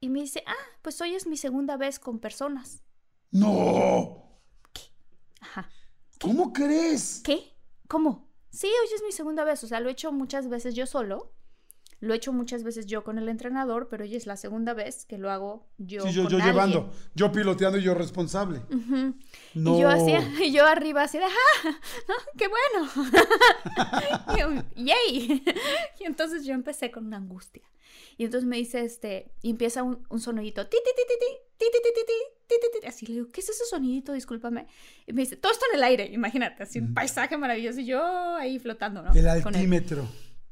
[0.00, 2.82] Y me dice, ah, pues hoy es mi segunda vez con personas.
[3.30, 4.40] ¡No!
[4.72, 4.82] ¿Qué?
[5.40, 5.70] Ajá.
[6.20, 7.20] ¿Cómo crees?
[7.24, 7.56] ¿Qué?
[7.88, 8.28] ¿Cómo?
[8.50, 9.64] Sí, hoy es mi segunda vez.
[9.64, 11.32] O sea, lo he hecho muchas veces yo solo.
[12.04, 15.06] Lo he hecho muchas veces yo con el entrenador, pero hoy es la segunda vez
[15.06, 16.02] que lo hago yo.
[16.02, 16.54] Sí, yo, con yo alguien.
[16.54, 18.60] llevando, yo piloteando y yo responsable.
[18.70, 19.14] Ujú.
[19.54, 19.76] No.
[19.76, 19.90] Y yo
[20.44, 21.68] y yo arriba así de, ¡ah!
[22.08, 22.14] ¿no?
[22.36, 22.90] ¡Qué bueno!
[24.76, 25.42] y ¡yay!
[26.00, 27.62] y entonces yo empecé con una angustia.
[28.18, 31.26] Y entonces me dice, este, y empieza un, un sonidito, ti, ti, ti, ti,
[31.56, 31.90] ti, ti, ti,
[32.46, 34.12] ti, ti, ti, así le digo, ¿qué es ese sonidito?
[34.12, 34.66] Discúlpame.
[35.06, 38.04] Y me dice, todo esto en el aire, imagínate, así un paisaje maravilloso y yo
[38.36, 39.12] ahí flotando, ¿no?
[39.12, 39.62] El Con él.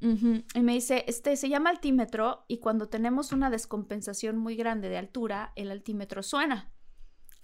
[0.02, 0.28] Altímetro.
[0.28, 0.44] Ujú.
[0.54, 4.98] Y me dice, este se llama altímetro y cuando tenemos una descompensación muy grande de
[4.98, 6.70] altura, el altímetro suena.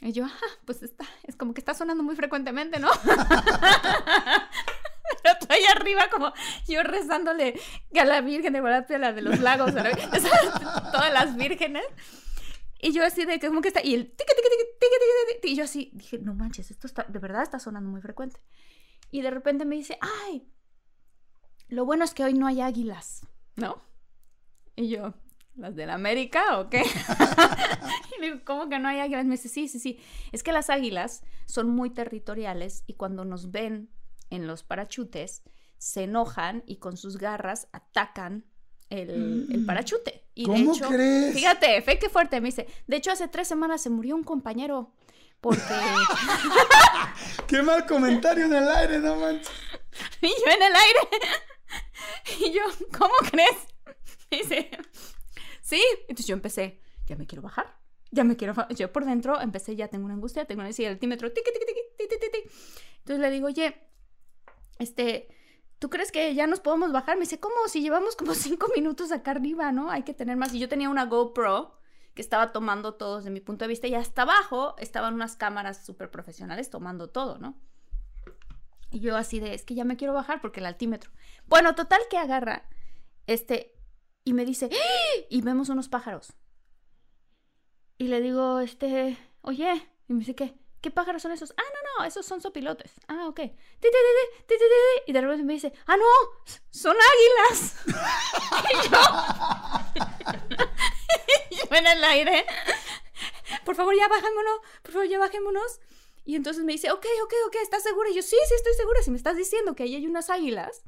[0.00, 2.88] Y yo, ah, pues está, es como que está sonando muy frecuentemente, ¿no?
[5.22, 6.32] Pero estoy arriba como
[6.68, 7.59] yo rezándole
[7.98, 9.96] a la Virgen de Guadalupe, la de los lagos, ¿sabes?
[10.92, 11.84] todas las vírgenes.
[12.80, 15.56] Y yo así de que como que está, y el tiqui, tiqui, tiqui, tiqui, y
[15.56, 18.40] yo así dije, no manches, esto está, de verdad está sonando muy frecuente.
[19.11, 20.46] Y de repente me dice, ay,
[21.69, 23.83] lo bueno es que hoy no hay águilas, ¿no?
[24.77, 25.14] Y yo,
[25.57, 26.83] ¿las de la América o qué?
[28.16, 29.25] y le digo, ¿cómo que no hay águilas?
[29.25, 30.01] Me dice, sí, sí, sí.
[30.33, 33.91] Es que las águilas son muy territoriales y cuando nos ven
[34.31, 35.43] en los parachutes,
[35.79, 38.45] se enojan y con sus garras atacan
[38.91, 40.25] el, el parachute.
[40.35, 41.35] Y de ¿Cómo hecho, crees?
[41.35, 44.93] fíjate, fe que fuerte, me dice, de hecho hace tres semanas se murió un compañero
[45.41, 45.62] porque...
[47.47, 49.51] Qué mal comentario en el aire, no manches.
[50.23, 51.29] Y yo en el aire.
[52.40, 52.62] Y yo,
[52.96, 53.57] ¿cómo crees?
[54.30, 54.70] Y dice,
[55.61, 55.82] sí.
[56.03, 57.78] Entonces yo empecé, ya me quiero bajar.
[58.11, 58.55] Ya me quiero.
[58.70, 61.30] Yo por dentro empecé, ya tengo una angustia, tengo una el altímetro.
[61.32, 62.51] Tiqui, tiqui, tiqui, tiqui, tiqui, tiqui.
[62.99, 63.76] Entonces le digo, oye,
[64.78, 65.28] este,
[65.78, 67.16] ¿tú crees que ya nos podemos bajar?
[67.16, 67.55] Me dice, ¿cómo?
[67.68, 69.90] Si llevamos como cinco minutos acá arriba, ¿no?
[69.90, 70.55] Hay que tener más.
[70.55, 71.78] Y yo tenía una GoPro
[72.14, 75.84] que estaba tomando todo desde mi punto de vista y hasta abajo estaban unas cámaras
[75.84, 77.61] súper profesionales tomando todo, ¿no?
[78.91, 81.11] Y yo así de, es que ya me quiero bajar porque el altímetro.
[81.47, 82.68] Bueno, total que agarra,
[83.26, 83.74] este,
[84.24, 85.24] y me dice, ¡Ah!
[85.28, 86.32] y vemos unos pájaros.
[87.99, 90.55] Y le digo, este, oye, y me dice, ¿qué?
[90.80, 91.53] ¿Qué pájaros son esos?
[91.57, 92.93] Ah, no, no, esos son sopilotes.
[93.09, 93.41] Ah, ok.
[95.07, 96.05] Y de repente me dice, ah, no,
[96.70, 97.74] son águilas.
[101.51, 102.47] y yo, en el aire,
[103.64, 105.18] por favor, ya bajémonos, por favor, ya.
[106.29, 108.11] Y entonces me dice, ok, ok, ok, ¿estás segura?
[108.11, 109.01] Y yo, sí, sí, estoy segura.
[109.01, 110.83] Si me estás diciendo que ahí hay unas águilas,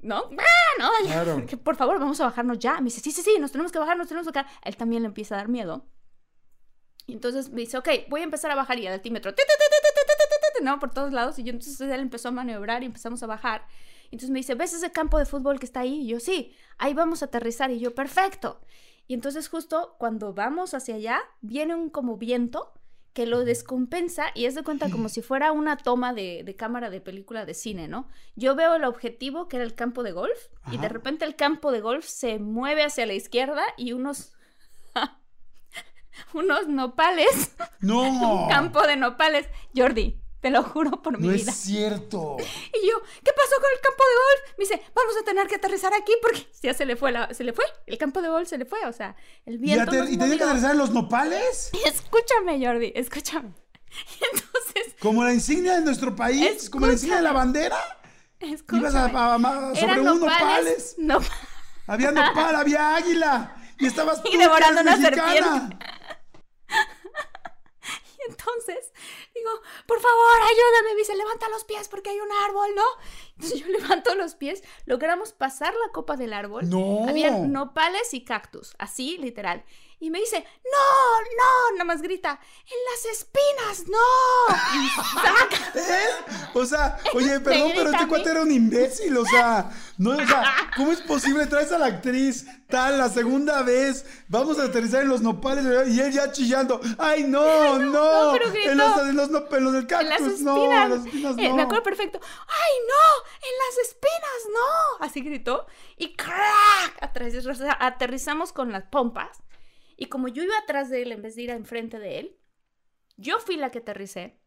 [0.00, 0.30] ¿no?
[0.36, 0.90] ¡Ah, no!
[1.04, 1.46] Claro.
[1.46, 2.78] Que, por favor, vamos a bajarnos ya.
[2.78, 4.50] Me dice, sí, sí, sí, nos tenemos que bajar, nos tenemos que bajar.
[4.64, 5.86] Él también le empieza a dar miedo.
[7.06, 9.32] Y entonces me dice, ok, voy a empezar a bajar y el altímetro,
[10.60, 10.80] ¿no?
[10.80, 11.38] Por todos lados.
[11.38, 13.68] Y yo entonces él empezó a maniobrar y empezamos a bajar.
[14.06, 16.00] Entonces me dice, ¿ves ese campo de fútbol que está ahí?
[16.00, 17.70] Y yo, sí, ahí vamos a aterrizar.
[17.70, 18.60] Y yo, perfecto.
[19.06, 22.72] Y entonces justo cuando vamos hacia allá, viene un como viento
[23.12, 26.88] que lo descompensa y es de cuenta como si fuera una toma de, de cámara
[26.88, 28.08] de película de cine, ¿no?
[28.36, 30.38] Yo veo el objetivo que era el campo de golf
[30.70, 34.32] y de repente el campo de golf se mueve hacia la izquierda y unos...
[36.34, 38.02] unos nopales, No.
[38.44, 39.48] un campo de nopales.
[39.76, 41.50] Jordi, Te lo juro por mi No vida.
[41.52, 42.36] es cierto.
[42.82, 44.58] Y yo, ¿qué pasó con el campo de golf?
[44.58, 47.44] Me dice, vamos a tener que aterrizar aquí porque ya se le fue la, se
[47.44, 47.64] le fue.
[47.86, 49.16] El campo de golf se le fue, o sea,
[49.46, 49.90] el ¿Y, viento.
[49.90, 51.70] ater- nos y tenía que aterrizar en los nopales?
[51.86, 53.52] Escúchame, Jordi, escúchame.
[53.92, 57.76] Y entonces, Como la insignia de nuestro país, como la insignia de la bandera.
[58.40, 58.80] escúchame.
[58.88, 60.94] Ibas a, a- a- sobre Eran unos nopales.
[60.98, 61.28] nopales.
[61.30, 61.32] nop-
[61.86, 63.54] Había nopal, había águila.
[63.78, 65.78] Y estabas tú, Y devorando que eres una mexicana.
[68.26, 68.92] Y entonces
[69.34, 69.50] digo,
[69.86, 70.94] por favor, ayúdame.
[70.94, 72.84] Me dice, levanta los pies porque hay un árbol, ¿no?
[73.34, 76.68] Entonces yo levanto los pies, logramos pasar la copa del árbol.
[76.68, 77.08] No.
[77.08, 79.64] Había nopales y cactus, así literal.
[80.02, 84.52] Y me dice, no, no, nada más grita, en las espinas, no.
[85.74, 86.24] ¿Él?
[86.54, 90.44] O sea, oye, perdón, pero este cuate era un imbécil, o sea, no, o sea,
[90.76, 91.46] ¿cómo es posible?
[91.46, 96.00] Traes a la actriz tal, la segunda vez, vamos a aterrizar en los nopales y
[96.00, 98.24] él ya chillando, ¡ay, no, no!
[98.26, 98.70] no, pero gritó.
[98.70, 100.40] en, los, en los en del En cactus, las espinas.
[100.42, 101.56] no, en las espinas Eh, no.
[101.56, 102.20] me acuerdo perfecto.
[102.22, 103.48] ¡Ay, no!
[103.48, 105.06] ¡En las espinas, no!
[105.06, 105.66] Así gritó.
[105.96, 107.00] Y ¡crack!
[107.00, 109.38] Aterriz- Aterrizamos con las pompas.
[110.02, 112.36] Y como yo iba atrás de él en vez de ir enfrente de él,
[113.16, 114.40] yo fui la que aterricé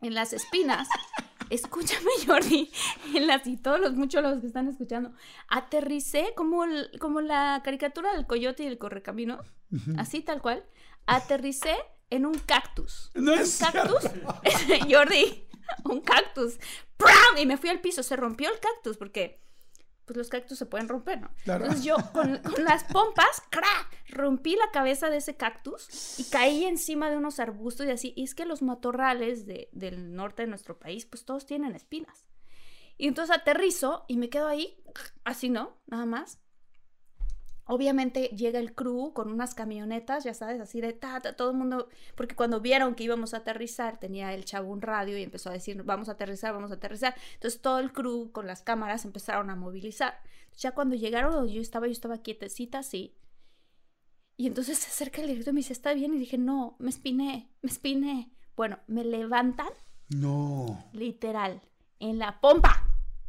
[0.00, 0.88] en las espinas.
[1.50, 2.70] Escúchame, Jordi,
[3.14, 5.12] en las y todos los muchos los que están escuchando.
[5.48, 9.40] Aterricé como, el- como la caricatura del coyote y el correcamino,
[9.98, 10.64] así tal cual.
[11.06, 11.76] Aterricé
[12.10, 13.10] en un cactus.
[13.14, 14.04] No es un cactus.
[14.90, 15.46] Jordi,
[15.84, 16.58] un cactus.
[16.96, 17.38] ¡Pram!
[17.38, 18.02] Y me fui al piso.
[18.02, 19.40] Se rompió el cactus porque
[20.08, 21.30] pues los cactus se pueden romper, ¿no?
[21.44, 21.66] Claro.
[21.66, 24.04] Entonces yo con, con las pompas, ¡crack!
[24.08, 28.12] Rompí la cabeza de ese cactus y caí encima de unos arbustos y así.
[28.16, 32.24] Y es que los matorrales de- del norte de nuestro país, pues todos tienen espinas.
[32.96, 34.82] Y entonces aterrizo y me quedo ahí,
[35.24, 35.76] así, ¿no?
[35.86, 36.40] Nada más.
[37.70, 41.56] Obviamente llega el crew con unas camionetas, ya sabes, así de ta, ta, todo el
[41.58, 45.50] mundo, porque cuando vieron que íbamos a aterrizar, tenía el chavo un radio y empezó
[45.50, 47.14] a decir, vamos a aterrizar, vamos a aterrizar.
[47.34, 50.18] Entonces todo el crew con las cámaras empezaron a movilizar.
[50.56, 53.14] Ya cuando llegaron, yo estaba, yo estaba quietecita así.
[54.38, 56.14] Y entonces se acerca el director y me dice, ¿está bien?
[56.14, 58.32] Y dije, no, me espiné, me espiné.
[58.56, 59.68] Bueno, me levantan
[60.08, 60.84] No.
[60.92, 61.60] literal,
[62.00, 62.82] en la pompa,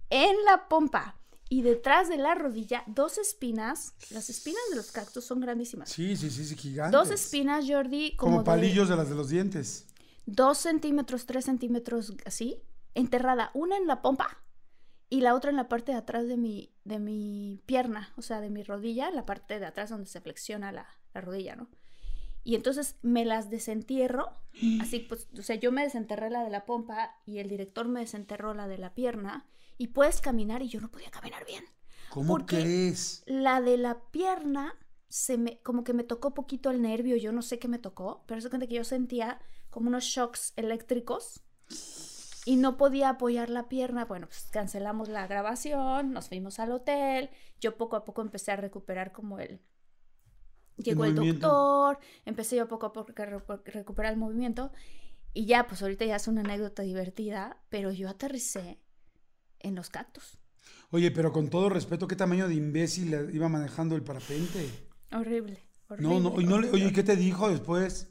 [0.09, 1.18] en la pompa.
[1.51, 3.95] Y detrás de la rodilla, dos espinas.
[4.11, 5.89] Las espinas de los cactus son grandísimas.
[5.89, 6.91] Sí, sí, sí, sí, gigantes.
[6.91, 9.87] Dos espinas, Jordi, como, Como palillos de las de los dientes.
[10.27, 12.61] dos centímetros, tres centímetros, así,
[12.93, 13.49] enterrada.
[13.55, 14.37] Una en la pompa
[15.09, 18.41] y la otra en la parte de atrás de mi, de mi pierna, o sea,
[18.41, 20.85] de mi rodilla, la parte de atrás donde se flexiona la,
[21.15, 21.67] la rodilla, ¿no?
[22.43, 24.29] Y entonces me las desentierro,
[24.81, 27.99] así pues, o sea, yo me desenterré la de la pompa y el director me
[28.01, 29.45] desenterró la de la pierna
[29.79, 31.63] y puedes caminar y yo no podía caminar bien.
[32.11, 33.23] ¿Cómo Porque- crees?
[33.25, 34.75] La de la pierna
[35.07, 38.23] se me, como que me tocó poquito el nervio, yo no sé qué me tocó,
[38.27, 39.39] pero es cuenta que yo sentía
[39.71, 41.41] como unos shocks eléctricos
[42.45, 44.05] y no podía apoyar la pierna.
[44.05, 48.55] Bueno, pues cancelamos la grabación, nos fuimos al hotel, yo poco a poco empecé a
[48.57, 49.61] recuperar como el...
[50.77, 51.47] Llegó el, movimiento.
[51.47, 54.71] doctor, empecé yo poco a poco a recu- recuperar el movimiento
[55.33, 58.79] y ya, pues ahorita ya es una anécdota divertida, pero yo aterricé
[59.59, 60.37] en los cactus.
[60.91, 64.69] Oye, pero con todo respeto, ¿qué tamaño de imbécil iba manejando el parapente?
[65.11, 65.67] Horrible.
[65.87, 68.09] horrible No, no, y no oye, ¿qué te dijo después?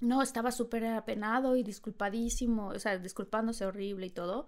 [0.00, 4.46] No, estaba súper apenado y disculpadísimo, o sea, disculpándose horrible y todo.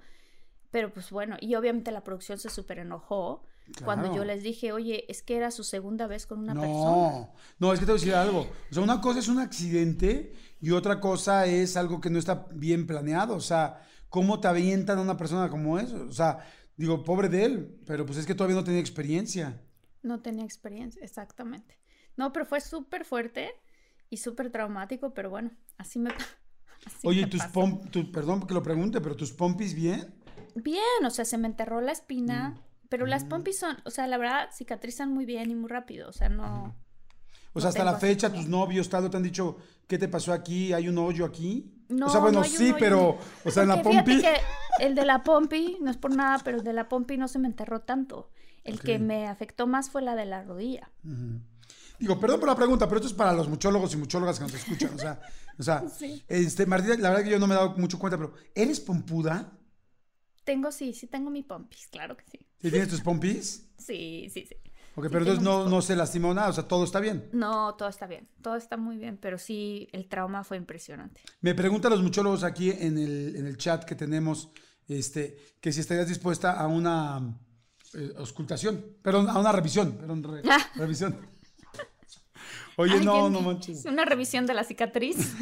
[0.70, 3.44] Pero pues bueno, y obviamente la producción se súper enojó
[3.84, 6.74] cuando yo les dije, oye, es que era su segunda vez con una persona.
[6.74, 8.40] No, no, es que te voy a decir algo.
[8.40, 12.46] O sea, una cosa es un accidente y otra cosa es algo que no está
[12.52, 13.34] bien planeado.
[13.34, 16.06] O sea, ¿cómo te avientan a una persona como eso?
[16.08, 16.38] O sea,
[16.76, 19.60] digo, pobre de él, pero pues es que todavía no tenía experiencia.
[20.02, 21.78] No tenía experiencia, exactamente.
[22.16, 23.50] No, pero fue súper fuerte
[24.10, 26.10] y súper traumático, pero bueno, así me...
[26.86, 30.14] así Oye, me tus pom, tu- perdón que lo pregunte, pero tus pompis bien.
[30.54, 32.60] Bien, o sea, se me enterró la espina, Mm.
[32.90, 36.12] pero las pompis son, o sea, la verdad, cicatrizan muy bien y muy rápido, o
[36.12, 36.76] sea, no...
[37.54, 40.32] O sea, No hasta la fecha, tus novios, tal, te han dicho, ¿qué te pasó
[40.32, 40.72] aquí?
[40.72, 41.70] ¿Hay un hoyo aquí?
[41.88, 42.76] No, o sea, bueno, no sí, hoyo.
[42.78, 44.20] pero, o sea, en la fíjate pompi.
[44.22, 44.34] que
[44.80, 47.38] el de la pompi, no es por nada, pero el de la pompi no se
[47.38, 48.30] me enterró tanto.
[48.64, 50.90] El que me afectó más fue la de la rodilla.
[51.98, 54.54] Digo, perdón por la pregunta, pero esto es para los muchólogos y muchólogas que nos
[54.54, 54.94] escuchan.
[54.94, 55.20] O sea,
[55.58, 56.22] o sea Sí.
[56.28, 59.52] este, Martina, la verdad que yo no me he dado mucho cuenta, pero ¿eres pompuda?
[60.44, 62.38] Tengo, sí, sí tengo mi pompis, claro que sí.
[62.60, 63.66] ¿Sí tienes tus pompis?
[63.82, 64.54] Sí, sí, sí.
[64.94, 67.28] Ok, pero entonces no, no se lastimó nada, o sea, todo está bien.
[67.32, 71.22] No, todo está bien, todo está muy bien, pero sí, el trauma fue impresionante.
[71.40, 74.50] Me preguntan los muchólogos aquí en el, en el chat que tenemos,
[74.88, 77.38] este, que si estarías dispuesta a una
[77.94, 80.42] eh, auscultación, perdón, a una revisión, perdón, re-
[80.76, 81.16] revisión.
[82.76, 83.84] Oye, Ay, no, no manches.
[83.84, 85.34] Una revisión de la cicatriz.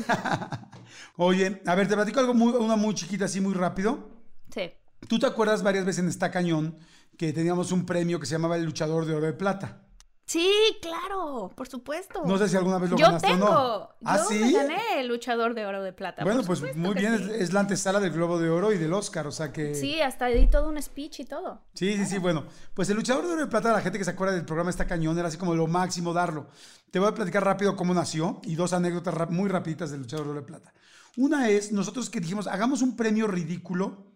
[1.17, 4.11] Oye, a ver, te platico algo muy, una muy chiquita, así muy rápido.
[4.53, 4.71] Sí.
[5.09, 6.77] ¿Tú te acuerdas varias veces en esta cañón
[7.21, 9.83] que teníamos un premio que se llamaba el luchador de oro de plata?
[10.25, 10.51] Sí,
[10.81, 12.23] claro, por supuesto.
[12.25, 13.45] No sé si alguna vez lo yo ganaste tengo.
[13.45, 13.89] o no.
[14.07, 14.39] ¿Ah, sí?
[14.39, 16.25] me gané el luchador de oro de plata.
[16.25, 17.25] Bueno, pues muy bien, sí.
[17.25, 19.75] es, es la antesala del Globo de Oro y del Oscar, o sea que...
[19.75, 21.61] Sí, hasta di todo un speech y todo.
[21.75, 22.47] Sí, sí, sí, bueno.
[22.73, 24.87] Pues el luchador de oro de plata, la gente que se acuerda del programa Está
[24.87, 26.47] Cañón, era así como lo máximo darlo.
[26.91, 30.31] Te voy a platicar rápido cómo nació y dos anécdotas muy rapiditas del luchador de
[30.31, 30.73] oro de plata.
[31.19, 34.10] Una es, nosotros que dijimos, hagamos un premio ridículo,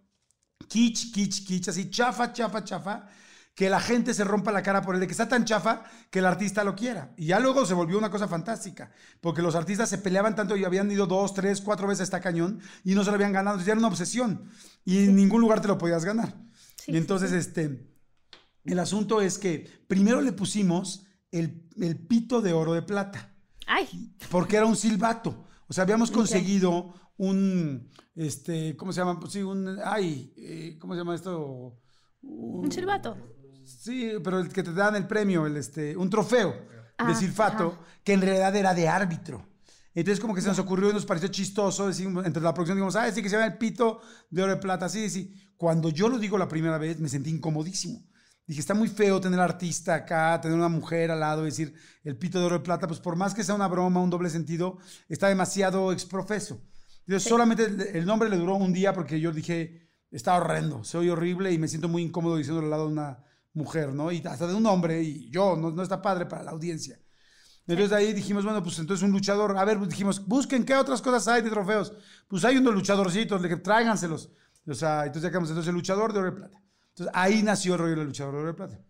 [0.66, 3.08] kitsch, kitsch, kitsch, así chafa, chafa, chafa,
[3.54, 6.18] que la gente se rompa la cara por él, de que está tan chafa que
[6.18, 7.12] el artista lo quiera.
[7.16, 8.90] Y ya luego se volvió una cosa fantástica,
[9.20, 12.20] porque los artistas se peleaban tanto y habían ido dos, tres, cuatro veces a esta
[12.20, 13.54] cañón y no se lo habían ganado.
[13.54, 14.50] Entonces ya era una obsesión
[14.84, 16.34] y en ningún lugar te lo podías ganar.
[16.76, 17.88] Sí, y entonces, este,
[18.64, 23.34] el asunto es que primero le pusimos el, el pito de oro de plata
[23.66, 25.46] Ay, porque era un silbato.
[25.66, 29.18] O sea, habíamos conseguido un, este, ¿cómo se llama?
[29.20, 31.78] Pues sí, un, ay, eh, ¿cómo se llama esto?
[32.22, 33.16] un silbato.
[33.64, 37.78] Sí, pero el que te dan el premio, el, este, un trofeo de Ah, silfato,
[37.78, 37.80] ajá.
[38.04, 39.46] que en realidad era de árbitro.
[39.94, 42.96] Entonces como que se nos ocurrió y nos pareció chistoso, decimos, entre la producción dijimos,
[42.96, 44.00] ah, sí que se llama el pito
[44.30, 45.34] de oro de plata, sí, sí.
[45.56, 48.00] Cuando yo lo digo la primera vez, me sentí incomodísimo.
[48.46, 52.38] Dije, está muy feo tener artista acá, tener una mujer al lado, decir el pito
[52.38, 55.28] de oro de plata, pues por más que sea una broma, un doble sentido, está
[55.28, 56.60] demasiado exprofeso.
[57.06, 57.64] Entonces solamente
[57.98, 61.68] el, nombre le duró un día porque yo dije, está horrendo, soy horrible y me
[61.68, 64.10] siento muy incómodo diciéndolo al lado de una mujer, ¿no?
[64.10, 66.98] Y hasta de un hombre, y yo, no, no está padre para la audiencia.
[67.66, 71.00] Entonces ahí dijimos, bueno, pues entonces un luchador, a ver, pues dijimos, busquen qué otras
[71.00, 71.94] cosas hay de trofeos.
[72.28, 74.30] Pues hay unos luchadorcitos, que tráiganselos.
[74.66, 76.62] O sea, entonces sacamos entonces el luchador de oro de plata.
[76.90, 78.80] Entonces ahí nació el rollo del luchador de oro de plata.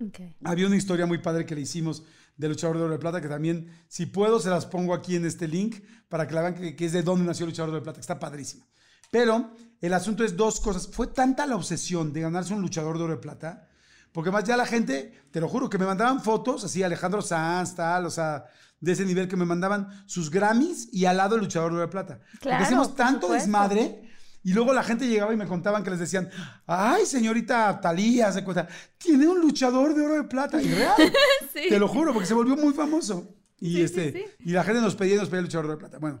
[0.00, 0.20] Ok.
[0.44, 2.04] Había una historia muy padre que le hicimos
[2.36, 5.26] del luchador de oro de plata, que también, si puedo, se las pongo aquí en
[5.26, 7.76] este link para que la vean que, que es de dónde nació el luchador de
[7.76, 8.66] oro de plata, que está padrísima.
[9.10, 10.88] Pero el asunto es dos cosas.
[10.88, 13.68] Fue tanta la obsesión de ganarse un luchador de oro de plata,
[14.12, 17.74] porque más ya la gente, te lo juro, que me mandaban fotos, así Alejandro Sanz,
[17.74, 18.44] tal, o sea,
[18.80, 21.86] de ese nivel que me mandaban sus Grammys y al lado el luchador de oro
[21.86, 22.20] de plata.
[22.40, 24.10] Claro, porque hacemos tanto desmadre.
[24.44, 26.28] Y luego la gente llegaba y me contaban que les decían,
[26.66, 28.66] ay, señorita Talía, se cuenta,
[28.98, 30.60] tiene un luchador de oro de plata.
[30.60, 30.94] Y real,
[31.52, 31.68] Sí.
[31.68, 33.36] te lo juro, porque se volvió muy famoso.
[33.60, 34.24] Y, Sí, este, sí.
[34.40, 35.98] y la gente nos pedía y nos pedía el luchador de oro de plata.
[35.98, 36.20] Bueno,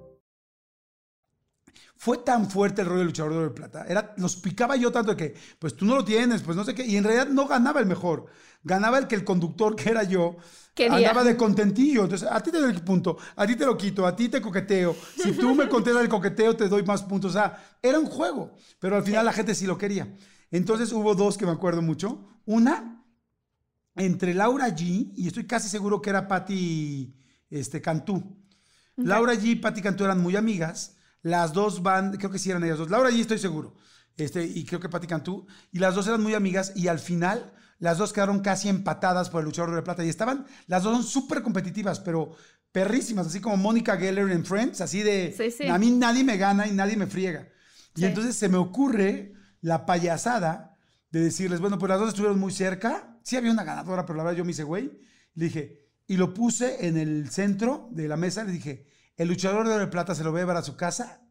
[2.01, 3.85] Fue tan fuerte el rollo del luchador de oro plata.
[3.87, 6.73] Era, los picaba yo tanto de que, pues tú no lo tienes, pues no sé
[6.73, 6.83] qué.
[6.83, 8.25] Y en realidad no ganaba el mejor.
[8.63, 10.35] Ganaba el que el conductor, que era yo,
[10.73, 10.97] Quería.
[10.97, 12.05] andaba de contentillo.
[12.05, 14.41] Entonces, a ti te doy el punto, a ti te lo quito, a ti te
[14.41, 14.95] coqueteo.
[15.15, 17.29] Si tú me contestas el coqueteo, te doy más puntos.
[17.29, 18.55] O sea, era un juego.
[18.79, 20.11] Pero al final la gente sí lo quería.
[20.49, 22.27] Entonces hubo dos que me acuerdo mucho.
[22.47, 23.05] Una,
[23.95, 27.13] entre Laura G, y estoy casi seguro que era Patti
[27.51, 28.43] este, Cantú.
[28.95, 30.95] Laura G y Patti Cantú eran muy amigas.
[31.21, 32.89] Las dos van, creo que sí eran ellas dos.
[32.89, 33.75] Laura G estoy seguro.
[34.17, 35.45] Este, y creo que Patti Cantú.
[35.71, 36.73] Y las dos eran muy amigas.
[36.75, 40.03] Y al final, las dos quedaron casi empatadas por el luchador de plata.
[40.03, 42.35] Y estaban, las dos son súper competitivas, pero
[42.71, 43.27] perrísimas.
[43.27, 44.81] Así como Mónica Geller en Friends.
[44.81, 45.67] Así de, Sí, sí.
[45.67, 47.47] a mí nadie me gana y nadie me friega.
[47.95, 50.77] Y entonces se me ocurre la payasada
[51.11, 53.19] de decirles, bueno, pues las dos estuvieron muy cerca.
[53.23, 54.99] Sí había una ganadora, pero la verdad yo me hice güey.
[55.35, 58.43] Le dije, y lo puse en el centro de la mesa.
[58.43, 58.87] Le dije,
[59.17, 61.21] el luchador de oro de plata se lo va a llevar a su casa,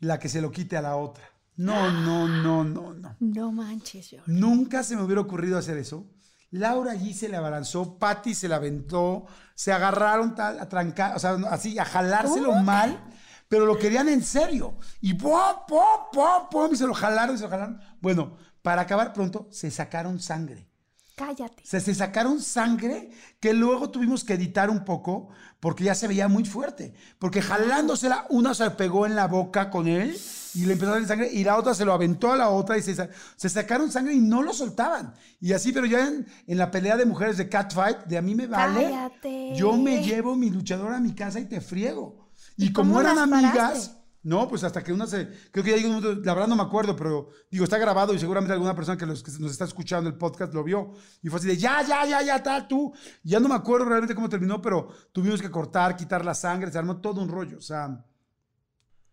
[0.00, 1.24] la que se lo quite a la otra.
[1.56, 3.16] No, no, no, no, no.
[3.20, 4.18] No manches, yo.
[4.26, 6.10] Nunca se me hubiera ocurrido hacer eso.
[6.50, 11.18] Laura allí se le abalanzó, Patty se la aventó, se agarraron tal, a trancar, o
[11.18, 13.02] sea, así, a jalárselo mal,
[13.48, 14.76] pero lo querían en serio.
[15.00, 15.32] Y pum,
[15.66, 17.80] pum, pum, pum, y se lo jalaron y se lo jalaron.
[18.00, 20.68] Bueno, para acabar pronto, se sacaron sangre.
[21.24, 21.62] Cállate.
[21.64, 25.28] Se, se sacaron sangre que luego tuvimos que editar un poco
[25.60, 26.94] porque ya se veía muy fuerte.
[27.20, 30.18] Porque jalándosela, una se pegó en la boca con él
[30.54, 32.76] y le empezó a salir sangre y la otra se lo aventó a la otra
[32.76, 32.94] y se,
[33.36, 35.14] se sacaron sangre y no lo soltaban.
[35.40, 38.34] Y así, pero ya en, en la pelea de mujeres de Catfight, de a mí
[38.34, 38.90] me vale.
[38.90, 39.54] Cállate.
[39.54, 42.28] Yo me llevo mi luchador a mi casa y te friego.
[42.56, 44.01] Y, ¿Y como eran amigas, paraste?
[44.24, 45.28] No, pues hasta que una se.
[45.50, 48.52] Creo que ya momento, la verdad no me acuerdo, pero digo, está grabado y seguramente
[48.52, 50.92] alguna persona que, los, que nos está escuchando el podcast lo vio.
[51.22, 52.92] Y fue así de ya, ya, ya, ya, tal, tú.
[53.24, 56.78] Ya no me acuerdo realmente cómo terminó, pero tuvimos que cortar, quitar la sangre, se
[56.78, 57.58] armó todo un rollo.
[57.58, 58.04] O sea,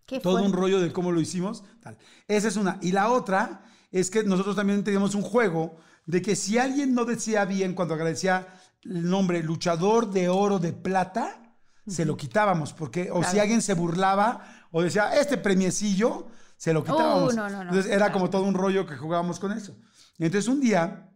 [0.05, 1.63] ¿Qué todo un rollo de cómo lo hicimos.
[1.81, 1.97] Tal.
[2.27, 2.77] Esa es una.
[2.81, 7.05] Y la otra es que nosotros también teníamos un juego de que si alguien no
[7.05, 8.47] decía bien cuando agradecía
[8.83, 11.55] el nombre luchador de oro de plata,
[11.87, 12.73] se lo quitábamos.
[12.73, 17.33] Porque, o si alguien se burlaba o decía, este premiecillo, se lo quitábamos.
[17.33, 17.69] Uh, no, no, no.
[17.69, 19.77] Entonces era como todo un rollo que jugábamos con eso.
[20.17, 21.09] Y entonces un día,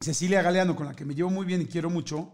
[0.00, 2.32] Cecilia Galeano, con la que me llevo muy bien y quiero mucho,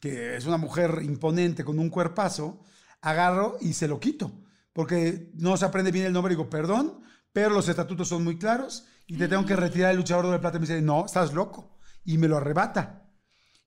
[0.00, 2.62] que es una mujer imponente con un cuerpazo,
[3.02, 4.32] agarro y se lo quito.
[4.72, 6.34] Porque no se aprende bien el nombre.
[6.34, 10.30] Digo, perdón, pero los estatutos son muy claros y te tengo que retirar el luchador
[10.30, 10.56] de plata.
[10.56, 11.76] Y me dice, no, estás loco.
[12.04, 13.06] Y me lo arrebata.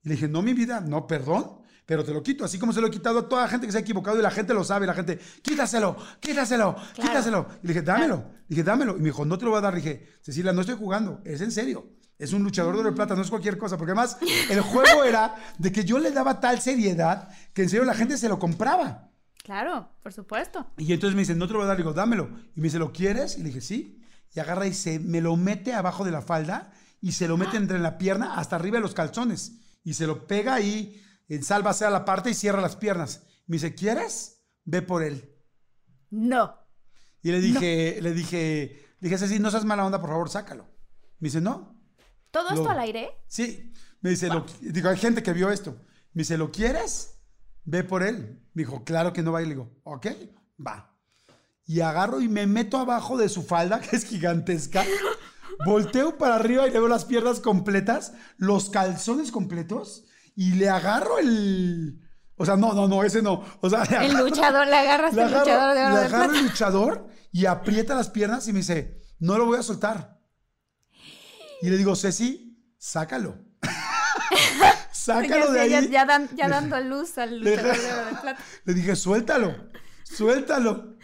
[0.03, 2.43] Y le dije, no, mi vida, no, perdón, pero te lo quito.
[2.45, 4.21] Así como se lo he quitado a toda la gente que se ha equivocado y
[4.21, 4.85] la gente lo sabe.
[4.87, 6.93] La gente, quítaselo, quítaselo, Claro.
[6.95, 7.47] quítaselo.
[7.63, 8.15] Y le dije, dámelo.
[8.17, 8.95] Le dije, dámelo.
[8.97, 9.73] Y me dijo, no te lo voy a dar.
[9.73, 11.87] Le dije, Cecilia, no estoy jugando, es en serio.
[12.17, 13.77] Es un luchador de oro plata, no es cualquier cosa.
[13.77, 14.17] Porque además,
[14.49, 18.17] el juego era de que yo le daba tal seriedad que en serio la gente
[18.17, 19.09] se lo compraba.
[19.43, 20.65] Claro, por supuesto.
[20.77, 21.77] Y entonces me dice, no te lo voy a dar.
[21.77, 22.29] Le digo, dámelo.
[22.55, 23.37] Y me dice, ¿lo quieres?
[23.37, 24.01] Y le dije, sí.
[24.33, 27.57] Y agarra y se me lo mete abajo de la falda y se lo mete
[27.57, 29.53] entre la pierna hasta arriba de los calzones.
[29.83, 33.23] Y se lo pega ahí, en salva sea la parte y cierra las piernas.
[33.47, 34.43] Me dice, ¿quieres?
[34.63, 35.35] Ve por él.
[36.09, 36.55] No.
[37.21, 40.67] Y le dije, le dije, le dije, Ceci, no seas mala onda, por favor, sácalo.
[41.19, 41.79] Me dice, no.
[42.31, 43.09] ¿Todo Lo- esto al aire?
[43.27, 43.71] Sí.
[44.01, 45.71] Me dice, lo- digo, hay gente que vio esto.
[46.13, 47.19] Me dice, ¿lo quieres?
[47.63, 48.43] Ve por él.
[48.53, 49.41] Me dijo, claro que no va.
[49.41, 50.07] Y le digo, ok,
[50.65, 50.95] va.
[51.65, 54.83] Y agarro y me meto abajo de su falda, que es gigantesca.
[55.65, 60.03] Volteo para arriba y le veo las piernas completas, los calzones completos,
[60.35, 62.01] y le agarro el.
[62.37, 63.43] O sea, no, no, no, ese no.
[63.61, 67.07] O sea, le El luchador, le agarraste le el luchador de le agarro el luchador
[67.31, 70.19] y aprieta las piernas y me dice, no lo voy a soltar.
[71.61, 73.37] Y le digo, Ceci, sácalo.
[74.91, 75.69] sácalo de ahí.
[75.69, 78.37] Ya, ya dan- ya dando luz al luchador de oro de plata.
[78.65, 79.55] Le dije, suéltalo,
[80.03, 80.95] suéltalo.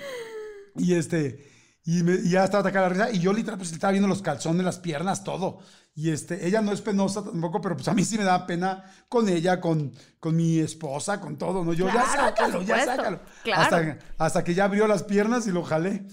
[0.76, 1.50] Y este,
[1.86, 3.16] y, me- y ya estaba atacando la risa.
[3.16, 5.60] Y yo literal, pues estaba viendo los calzones, las piernas, todo.
[5.94, 8.84] Y este, ella no es penosa tampoco, pero pues a mí sí me da pena
[9.10, 11.74] con ella, con, con mi esposa, con todo, ¿no?
[11.74, 13.20] Yo, ya Claro, sácalo, ya sácalo.
[13.44, 13.62] Claro.
[13.62, 16.06] Hasta, hasta que ya abrió las piernas y lo jalé.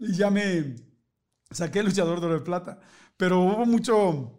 [0.00, 0.74] Y ya me
[1.52, 2.80] saqué el luchador de oro de plata.
[3.16, 4.36] Pero hubo mucho,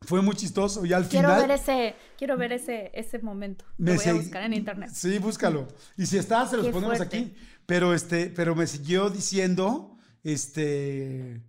[0.00, 0.84] fue muy chistoso.
[0.84, 1.48] Y al Quiero final...
[1.48, 3.64] ver ese, quiero ver ese, ese momento.
[3.78, 4.90] Me Lo voy a buscar en internet.
[4.92, 5.68] Sí, búscalo.
[5.96, 7.16] Y si está, se los Qué ponemos fuerte.
[7.16, 7.34] aquí.
[7.64, 11.40] Pero este, pero me siguió diciendo, este,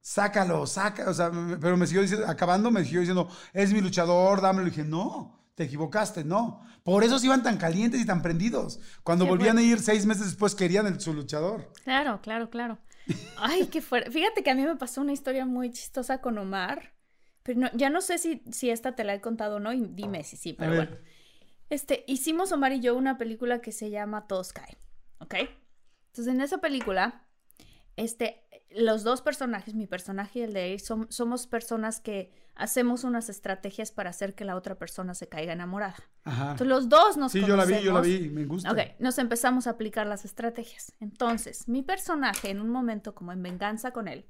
[0.00, 1.30] sácalo, saca, o sea,
[1.60, 4.68] pero me siguió diciendo, acabando, me siguió diciendo, es mi luchador, dámelo.
[4.68, 6.62] Y dije, no, te equivocaste, no.
[6.82, 8.80] Por eso se iban tan calientes y tan prendidos.
[9.02, 9.68] Cuando Qué volvían bueno.
[9.68, 11.72] a ir seis meses después, querían el, su luchador.
[11.84, 12.78] Claro, claro, claro.
[13.36, 14.10] Ay, qué fuerte.
[14.10, 16.94] Fíjate que a mí me pasó una historia muy chistosa con Omar.
[17.42, 19.80] Pero no- ya no sé si, si esta te la he contado o no, y
[19.90, 20.96] dime si sí, pero bueno.
[21.70, 24.76] Este, hicimos Omar y yo una película que se llama Todos Caen,
[25.20, 25.34] ¿ok?
[26.08, 27.26] Entonces, en esa película,
[27.96, 33.04] este, los dos personajes, mi personaje y el de él, som- somos personas que hacemos
[33.04, 35.96] unas estrategias para hacer que la otra persona se caiga enamorada.
[36.24, 36.42] Ajá.
[36.52, 38.70] Entonces, los dos nos Sí, yo la vi, yo la vi, me gusta.
[38.70, 40.92] Ok, nos empezamos a aplicar las estrategias.
[41.00, 44.26] Entonces, mi personaje, en un momento como en venganza con él,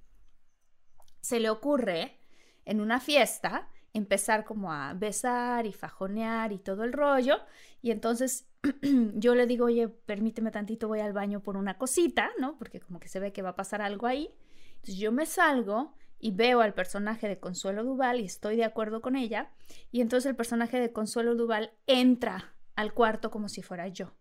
[1.20, 2.18] se le ocurre
[2.64, 7.38] en una fiesta empezar como a besar y fajonear y todo el rollo.
[7.82, 8.48] Y entonces
[9.14, 12.56] yo le digo, oye, permíteme tantito, voy al baño por una cosita, ¿no?
[12.58, 14.34] Porque como que se ve que va a pasar algo ahí.
[14.76, 19.00] Entonces yo me salgo y veo al personaje de Consuelo Duval y estoy de acuerdo
[19.00, 19.50] con ella.
[19.90, 24.14] Y entonces el personaje de Consuelo Duval entra al cuarto como si fuera yo.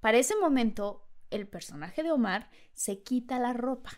[0.00, 3.90] Para ese momento, el personaje de Omar se quita la ropa,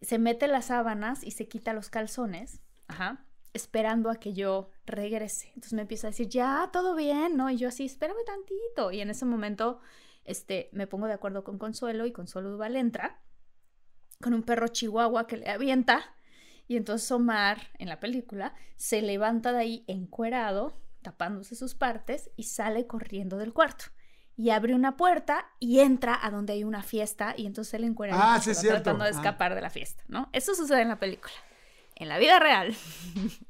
[0.00, 3.24] se mete las sábanas y se quita los calzones, ajá,
[3.54, 5.48] esperando a que yo regrese.
[5.48, 7.50] Entonces me empieza a decir, ya, todo bien, ¿no?
[7.50, 8.90] Y yo así, espérame tantito.
[8.92, 9.80] Y en ese momento,
[10.24, 13.20] este, me pongo de acuerdo con Consuelo y Consuelo Duval entra
[14.20, 16.14] con un perro chihuahua que le avienta.
[16.68, 20.72] Y entonces Omar, en la película, se levanta de ahí encuerado,
[21.02, 23.86] tapándose sus partes, y sale corriendo del cuarto.
[24.36, 28.20] Y abre una puerta y entra a donde hay una fiesta, y entonces él encuerado
[28.22, 29.12] Ah, sí, tratando de Ah.
[29.14, 30.30] escapar de la fiesta, ¿no?
[30.32, 31.32] Eso sucede en la película.
[32.02, 32.74] En la vida real,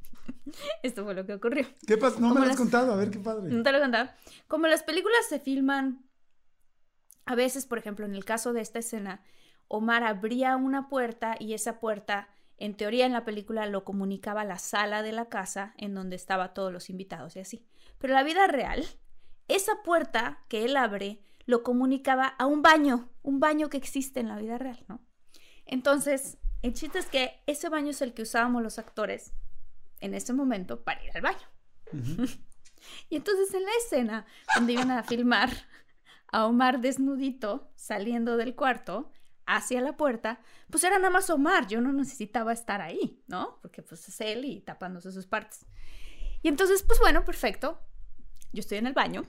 [0.82, 1.66] Esto fue lo que ocurrió.
[1.86, 2.20] ¿Qué pasa?
[2.20, 3.50] No me lo has las- contado, a ver qué padre.
[3.50, 4.10] No te lo he contado.
[4.48, 6.04] Como las películas se filman,
[7.24, 9.22] a veces, por ejemplo, en el caso de esta escena,
[9.68, 12.28] Omar abría una puerta y esa puerta,
[12.58, 16.16] en teoría en la película, lo comunicaba a la sala de la casa en donde
[16.16, 17.64] estaban todos los invitados y así.
[17.98, 18.84] Pero en la vida real,
[19.48, 24.28] esa puerta que él abre lo comunicaba a un baño, un baño que existe en
[24.28, 25.00] la vida real, ¿no?
[25.64, 29.32] Entonces, el chiste es que ese baño es el que usábamos los actores
[30.00, 31.46] en ese momento para ir al baño.
[33.08, 35.50] Y entonces en la escena donde iban a filmar
[36.32, 39.12] a Omar desnudito saliendo del cuarto
[39.46, 43.60] hacia la puerta, pues era nada más Omar, yo no necesitaba estar ahí, ¿no?
[43.62, 45.64] Porque pues es él y tapándose sus partes.
[46.42, 47.78] Y entonces, pues bueno, perfecto.
[48.52, 49.22] Yo estoy en el baño,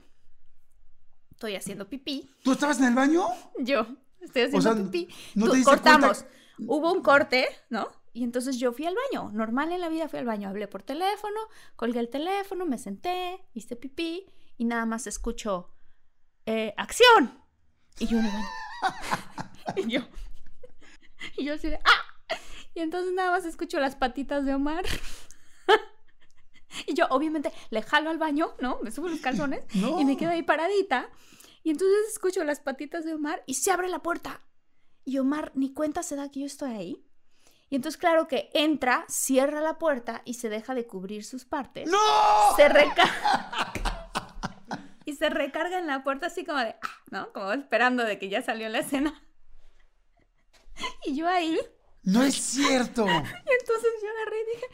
[1.30, 3.24] estoy haciendo pipí, ¿Tú estabas en el baño?
[3.60, 3.86] yo
[4.20, 5.08] estoy haciendo sea, pipí.
[5.36, 6.22] ¿no Tú- te cortamos.
[6.22, 6.38] cuenta?
[6.58, 7.90] Hubo un corte, ¿no?
[8.12, 9.30] Y entonces yo fui al baño.
[9.32, 10.48] Normal en la vida fui al baño.
[10.48, 11.40] Hablé por teléfono,
[11.76, 14.26] colgué el teléfono, me senté, hice pipí
[14.56, 15.70] y nada más escucho
[16.46, 17.42] eh, acción.
[17.98, 18.48] Y yo en el baño.
[19.76, 20.00] y yo.
[21.36, 22.36] Y yo así de ¡ah!
[22.74, 24.84] Y entonces nada más escucho las patitas de Omar.
[26.86, 28.80] y yo obviamente le jalo al baño, ¿no?
[28.82, 30.00] Me subo los calzones No.
[30.00, 31.08] y me quedo ahí paradita.
[31.62, 34.40] Y entonces escucho las patitas de Omar y se abre la puerta.
[35.04, 37.04] Y Omar ni cuenta se da que yo estoy ahí.
[37.70, 41.90] Y entonces, claro que entra, cierra la puerta y se deja de cubrir sus partes.
[41.90, 41.98] ¡No!
[42.56, 43.72] Se recarga.
[45.04, 47.32] y se recarga en la puerta así como de, ah, ¿no?
[47.32, 49.22] Como esperando de que ya salió la escena.
[51.04, 51.58] y yo ahí.
[52.02, 53.06] No es cierto.
[53.06, 54.66] Y entonces yo agarré y dije,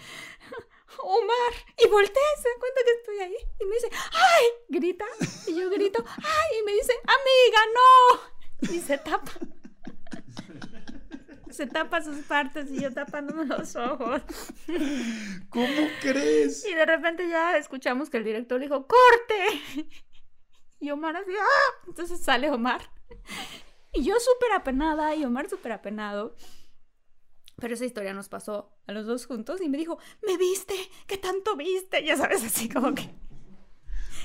[0.99, 1.53] Omar.
[1.83, 3.37] Y volteé, se da cuenta que estoy ahí.
[3.61, 4.45] Y me dice, ¡ay!
[4.69, 5.05] Grita.
[5.47, 6.59] Y yo grito, ¡ay!
[6.61, 8.75] Y me dice, amiga, no.
[8.75, 9.33] Y se tapa.
[11.51, 14.23] Se tapa sus partes y yo tapándome los ojos.
[15.49, 16.67] ¿Cómo crees?
[16.67, 19.91] Y de repente ya escuchamos que el director dijo, ¡corte!
[20.79, 21.85] Y Omar así, ¡ah!
[21.87, 22.81] Entonces sale Omar.
[23.93, 26.37] Y yo súper apenada y Omar súper apenado.
[27.57, 30.75] Pero esa historia nos pasó a los dos juntos y me dijo, ¿me viste?
[31.07, 32.03] ¿Qué tanto viste?
[32.05, 33.15] Ya sabes, así como que...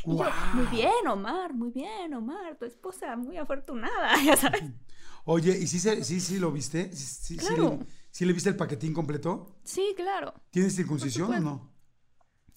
[0.06, 4.64] Y yo, muy bien, Omar, muy bien, Omar, tu esposa muy afortunada, ya sabes.
[5.26, 6.92] Oye, ¿y sí, se- sí, sí lo viste?
[6.96, 7.80] ¿Sí, sí- Claro.
[7.82, 9.58] le, sí le viste el paquetín completo?
[9.64, 10.34] Sí, claro.
[10.52, 11.72] ¿Tienes circuncisión o no?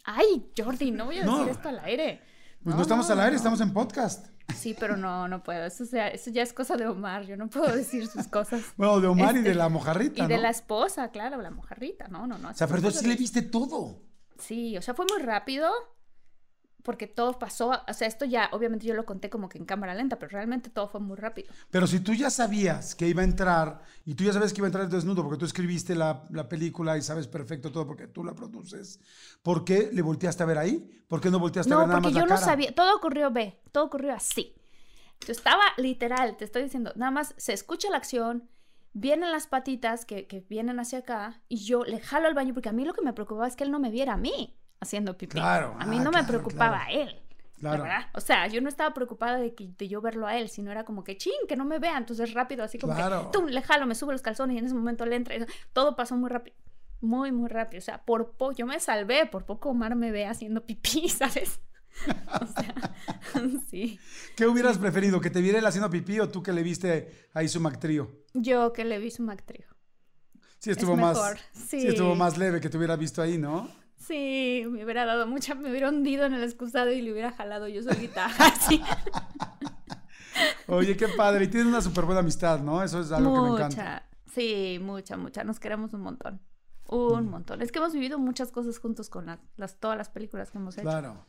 [0.05, 1.39] Ay, Jordi, no voy a No.
[1.39, 2.21] decir esto al aire.
[2.63, 4.27] Pues no, estamos al aire, estamos en podcast.
[4.57, 5.65] Sí, pero no, no puedo.
[5.67, 7.25] Eso, sea, eso ya es cosa de Omar.
[7.27, 8.63] Yo no puedo decir sus cosas.
[8.77, 12.09] Bueno, de Omar y Este, de la mojarrita, Y de la esposa, claro, la mojarrita.
[12.09, 12.51] No, no, no.
[12.51, 14.03] O sea, pero sí le viste todo.
[14.39, 15.71] Sí, o sea, fue muy rápido
[16.89, 17.67] porque todo pasó.
[17.87, 20.71] O sea, esto ya, obviamente yo lo conté como que en cámara lenta, pero realmente
[20.71, 21.53] todo fue muy rápido.
[21.71, 24.67] Pero si tú ya sabías que iba a entrar, y tú ya sabes que iba
[24.67, 28.25] a entrar desnudo, porque tú escribiste la, la película y sabes perfecto todo porque tú
[28.25, 29.01] la produces,
[29.43, 30.89] ¿por qué le volteaste a ver ahí?
[31.09, 32.47] ¿Por qué no volteaste a No, ver nada porque más yo la no cara?
[32.47, 32.75] sabía.
[32.75, 34.55] Todo ocurrió, ve, todo ocurrió así.
[35.27, 38.49] Yo estaba literal, te estoy diciendo, nada más se escucha la acción,
[38.95, 42.71] vienen las patitas que, que vienen hacia acá y yo le jalo al baño porque
[42.71, 45.17] a mí lo que me preocupaba es que él no me viera a mí haciendo
[45.17, 45.33] pipí.
[45.33, 47.01] Claro, A mí ah, no claro, me preocupaba claro.
[47.03, 47.23] él.
[47.57, 47.83] la Claro.
[47.83, 48.07] verdad.
[48.15, 50.85] O sea, yo no estaba preocupada de, que, de yo verlo a él, sino era
[50.85, 51.97] como que, ching, que no me vea.
[51.99, 53.31] Entonces rápido, así como Claro.
[53.31, 55.37] que, tum, le jalo, me subo los calzones y en ese momento le entra.
[55.37, 56.57] y Todo pasó muy rápido.
[57.01, 57.79] Muy, muy rápido.
[57.79, 61.61] O sea, por poco, yo me salvé, por poco Omar me ve haciendo pipí, ¿sabes?
[62.41, 62.95] O sea,
[63.69, 63.99] sí.
[64.37, 65.21] ¿Qué hubieras preferido?
[65.21, 68.11] ¿Que te viera él haciendo pipí o tú que le viste ahí su mactrío?
[68.35, 69.67] Yo que le vi su Mactrio.
[70.61, 71.19] Sí estuvo más
[71.53, 71.87] sí.
[71.87, 73.69] estuvo más leve que te hubiera visto ahí, ¿no?
[74.09, 77.69] Sí, me hubiera dado mucha, me hubiera hundido en el excusado y le hubiera jalado
[77.69, 78.27] yo solita.
[78.39, 78.83] Así.
[80.67, 81.45] Oye, qué padre.
[81.45, 82.83] Y tienen una súper buena amistad, ¿no?
[82.83, 83.77] Eso es algo que me encanta.
[83.77, 84.03] Mucha.
[84.35, 85.45] Sí, mucha, mucha.
[85.45, 86.41] Nos queremos un montón.
[86.89, 87.31] Un Mm.
[87.31, 87.61] montón.
[87.61, 90.75] Es que hemos vivido muchas cosas juntos con la- las, todas las películas que hemos
[90.79, 90.85] hecho.
[90.89, 91.27] Claro.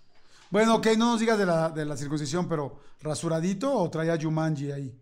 [0.49, 4.71] Bueno, ok, no nos digas de la, de la circuncisión, pero ¿rasuradito o traía Jumanji
[4.71, 4.97] ahí?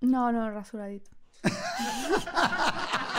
[0.00, 1.10] No, no, rasuradito.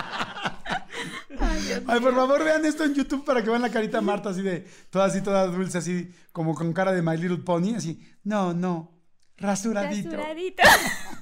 [1.88, 4.42] Ay, por favor, vean esto en YouTube para que vean la carita de Marta así
[4.42, 8.54] de, toda así, toda dulce, así, como con cara de My Little Pony, así, no,
[8.54, 8.92] no,
[9.38, 10.12] rasuradito.
[10.12, 10.64] Rasuradito.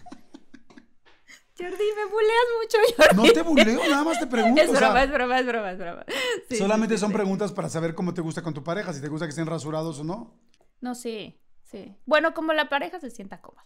[1.59, 3.27] Jordi, me buleas mucho, Jordi.
[3.27, 4.61] No te buleo, nada más te pregunto.
[4.61, 6.05] Es o sea, broma, es broma, es broma, es broma.
[6.47, 7.15] Sí, solamente sí, son sí.
[7.15, 9.99] preguntas para saber cómo te gusta con tu pareja, si te gusta que estén rasurados
[9.99, 10.39] o no.
[10.79, 11.93] No, sí, sí.
[12.05, 13.65] Bueno, como la pareja se sienta cómoda.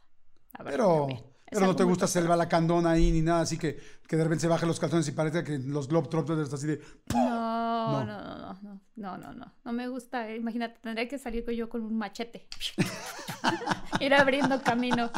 [0.57, 1.32] La verdad, Pero, también.
[1.53, 4.41] Pero no te gusta selva la candona ahí ni nada, así que, que de repente
[4.41, 6.81] se bajen los calzones y parece que los Globetrotters así de...
[7.13, 8.05] No, No.
[8.05, 8.59] no, no,
[8.95, 10.29] no, no, no, no, me gusta.
[10.29, 10.37] eh.
[10.37, 12.47] Imagínate, tendría que salir yo con un machete.
[13.99, 15.11] Ir abriendo camino.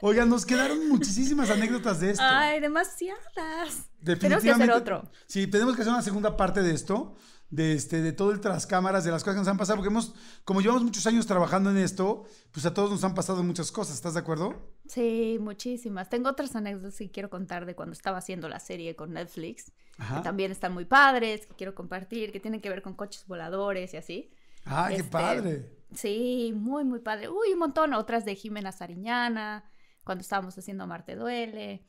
[0.00, 2.22] Oigan, nos quedaron muchísimas anécdotas de esto.
[2.24, 3.20] Ay, demasiadas.
[3.34, 4.72] Tenemos que Definitivamente.
[4.72, 5.10] hacer otro.
[5.26, 7.16] Sí, tenemos que hacer una segunda parte de esto,
[7.50, 9.88] de, este, de todo el tras cámaras, de las cosas que nos han pasado, porque
[9.90, 13.72] hemos, como llevamos muchos años trabajando en esto, pues a todos nos han pasado muchas
[13.72, 14.54] cosas, ¿estás de acuerdo?
[14.86, 16.08] Sí, muchísimas.
[16.08, 20.16] Tengo otras anécdotas que quiero contar de cuando estaba haciendo la serie con Netflix, Ajá.
[20.16, 23.92] que también están muy padres, que quiero compartir, que tienen que ver con coches voladores
[23.94, 24.30] y así.
[24.64, 25.76] ¡Ah, qué Este, padre!
[25.94, 27.28] Sí, muy, muy padre.
[27.28, 27.94] Uy, un montón.
[27.94, 29.64] Otras de Jimena Sariñana,
[30.04, 31.84] cuando estábamos haciendo Marte Duele.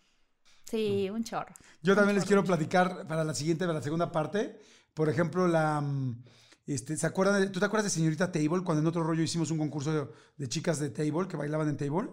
[0.63, 1.53] Sí, un chorro.
[1.83, 2.57] Yo también les chorro, quiero un chorro.
[2.57, 4.59] platicar para la siguiente, para la segunda parte.
[4.93, 5.81] Por ejemplo, la.
[5.81, 6.23] mm,
[6.67, 8.63] Este, ¿se acuerdan de- ¿Tú te acuerdas de Señorita Table?
[8.63, 11.75] Cuando en otro rollo hicimos un concurso de, de chicas de Table que bailaban en
[11.75, 12.09] Table.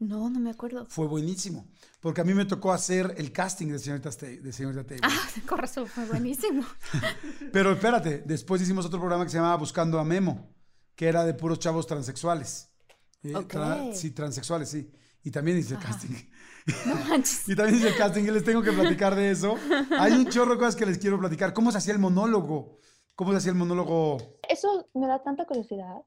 [0.00, 0.84] No, no me acuerdo.
[0.86, 1.68] Fue buenísimo.
[2.00, 5.00] Porque a mí me tocó hacer el casting de Señorita, Ta- de Señorita Table.
[5.04, 6.64] Ah, con razón, fue buenísimo.
[7.52, 10.52] Pero espérate, después hicimos otro programa que se llamaba Buscando a Memo,
[10.96, 12.70] que era de puros chavos transexuales.
[13.22, 13.52] Eh, Ok.
[13.54, 14.90] tra- sí, transexuales, sí.
[15.22, 15.90] Y también hice el Ajá.
[15.92, 16.14] casting.
[16.86, 17.48] No manches.
[17.48, 19.56] Y también hice el casting y les tengo que platicar de eso.
[19.98, 21.52] Hay un chorro de cosas que les quiero platicar.
[21.52, 22.78] ¿Cómo se hacía el monólogo?
[23.14, 24.18] ¿Cómo se hacía el monólogo?
[24.48, 26.02] Eso me da tanta curiosidad.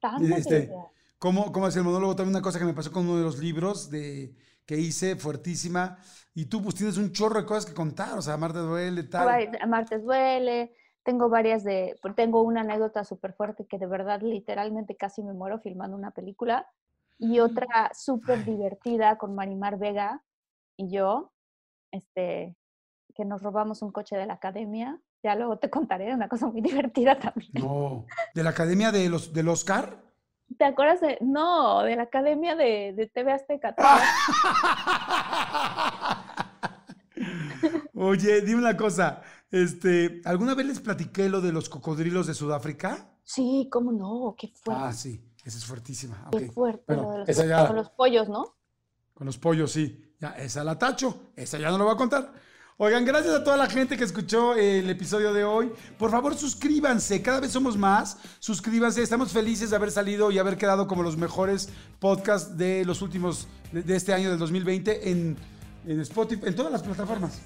[0.00, 0.86] Tanta Este, curiosidad.
[1.18, 2.14] ¿Cómo, cómo hacía el monólogo?
[2.14, 4.36] También una cosa que me pasó con uno de los libros de,
[4.66, 5.98] que hice, fuertísima.
[6.34, 8.16] Y tú pues tienes un chorro de cosas que contar.
[8.18, 9.48] O sea, Marte duele, tal.
[9.66, 10.72] Martes duele.
[11.02, 15.58] Tengo varias de, tengo una anécdota súper fuerte que de verdad literalmente casi me muero
[15.58, 16.68] filmando una película
[17.18, 20.22] y otra súper divertida con Marimar Vega
[20.76, 21.32] y yo,
[21.90, 22.56] este,
[23.14, 25.00] que nos robamos un coche de la academia.
[25.22, 27.50] Ya luego te contaré una cosa muy divertida también.
[27.54, 28.06] No.
[28.34, 30.00] ¿De la Academia de los, del Oscar?
[30.56, 33.74] ¿Te acuerdas de, no, de la academia de, de TV Azteca?
[37.94, 39.22] Oye, dime una cosa.
[39.50, 43.10] Este, ¿alguna vez les platiqué lo de los cocodrilos de Sudáfrica?
[43.24, 44.82] Sí, cómo no, qué fuerte.
[44.82, 46.28] Ah, sí, esa es fuertísima.
[46.30, 46.52] Qué ok.
[46.52, 48.54] fuerte Bueno, lo de los, esa ya- con los pollos, ¿no?
[49.14, 50.14] Con los pollos, sí.
[50.20, 51.30] Ya, esa la tacho.
[51.36, 52.32] Esa ya no lo voy a contar.
[52.80, 55.72] Oigan, gracias a toda la gente que escuchó el episodio de hoy.
[55.98, 57.20] Por favor, suscríbanse.
[57.22, 58.18] Cada vez somos más.
[58.38, 59.02] Suscríbanse.
[59.02, 61.68] Estamos felices de haber salido y haber quedado como los mejores
[61.98, 65.36] podcasts de los últimos, de, de este año del 2020 en,
[65.86, 67.40] en Spotify, en todas las plataformas.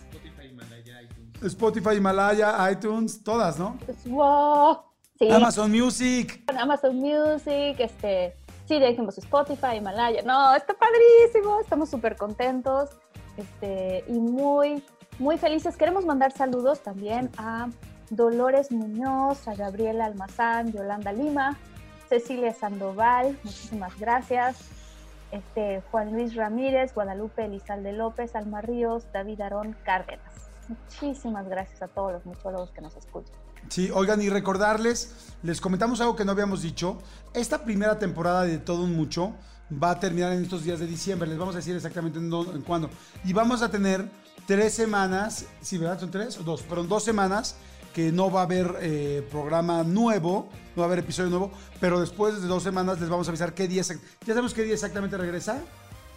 [1.42, 3.78] Spotify, Himalaya, iTunes, todas, ¿no?
[3.84, 4.78] Pues, wow.
[5.22, 6.42] Sí, Amazon Music.
[6.58, 8.34] Amazon Music, este,
[8.66, 10.20] sí, dijimos Spotify, Himalaya.
[10.22, 12.90] No, está padrísimo, estamos súper contentos
[13.36, 14.82] este, y muy,
[15.20, 15.76] muy felices.
[15.76, 17.68] Queremos mandar saludos también a
[18.10, 21.56] Dolores Muñoz, a Gabriela Almazán, Yolanda Lima,
[22.08, 24.70] Cecilia Sandoval, muchísimas gracias.
[25.30, 30.50] Este, Juan Luis Ramírez, Guadalupe Elizalde López, Alma Ríos, David Aarón Cárdenas.
[30.66, 33.36] Muchísimas gracias a todos los muchólogos que nos escuchan.
[33.68, 36.98] Sí, oigan, y recordarles, les comentamos algo que no habíamos dicho.
[37.34, 39.34] Esta primera temporada de Todo un Mucho
[39.82, 41.28] va a terminar en estos días de diciembre.
[41.28, 42.90] Les vamos a decir exactamente en, cuándo.
[43.24, 44.08] Y vamos a tener
[44.46, 46.00] tres semanas, sí, ¿verdad?
[46.00, 46.62] ¿Son tres o dos?
[46.62, 47.56] Fueron dos semanas
[47.94, 52.00] que no va a haber eh, programa nuevo, no va a haber episodio nuevo, pero
[52.00, 53.96] después de dos semanas les vamos a avisar qué día, ya
[54.26, 55.60] sabemos qué día exactamente regresa.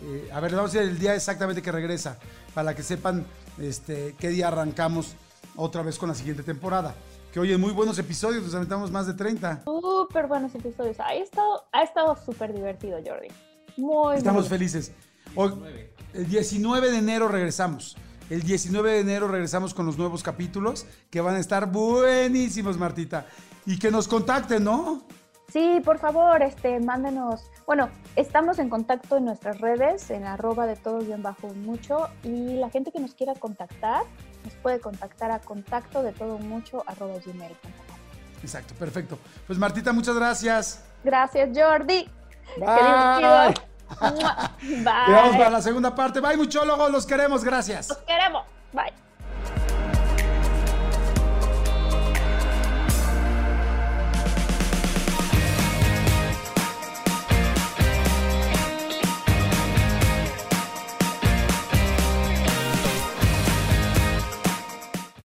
[0.01, 2.17] Eh, a ver, les vamos a decir el día exactamente que regresa,
[2.53, 3.25] para que sepan
[3.59, 5.15] este, qué día arrancamos
[5.55, 6.95] otra vez con la siguiente temporada.
[7.35, 9.65] Que oye, muy buenos episodios, nos aventamos más de 30.
[9.65, 10.97] Súper buenos episodios.
[11.01, 13.27] Ha estado, ha estado súper divertido, Jordi.
[13.75, 14.93] Muy, Estamos muy felices.
[15.35, 15.51] Hoy,
[16.13, 17.97] el 19 de enero regresamos.
[18.29, 23.25] El 19 de enero regresamos con los nuevos capítulos que van a estar buenísimos, Martita.
[23.65, 25.03] Y que nos contacten, ¿no?
[25.49, 27.51] Sí, por favor, este, mándenos.
[27.67, 32.07] Bueno, estamos en contacto en nuestras redes, en arroba de todo bien bajo mucho.
[32.23, 34.03] Y la gente que nos quiera contactar,
[34.45, 37.95] nos puede contactar a contacto de todo mucho arroba gmail.com.
[38.41, 39.17] Exacto, perfecto.
[39.47, 40.83] Pues Martita, muchas gracias.
[41.03, 42.09] Gracias, Jordi.
[42.57, 42.65] Bye.
[44.01, 44.55] Mua.
[44.59, 45.51] Te vamos para Bye.
[45.51, 46.19] la segunda parte.
[46.19, 47.89] Bye, muchólogos, los queremos, gracias.
[47.89, 48.43] Los queremos.
[48.71, 49.04] Bye.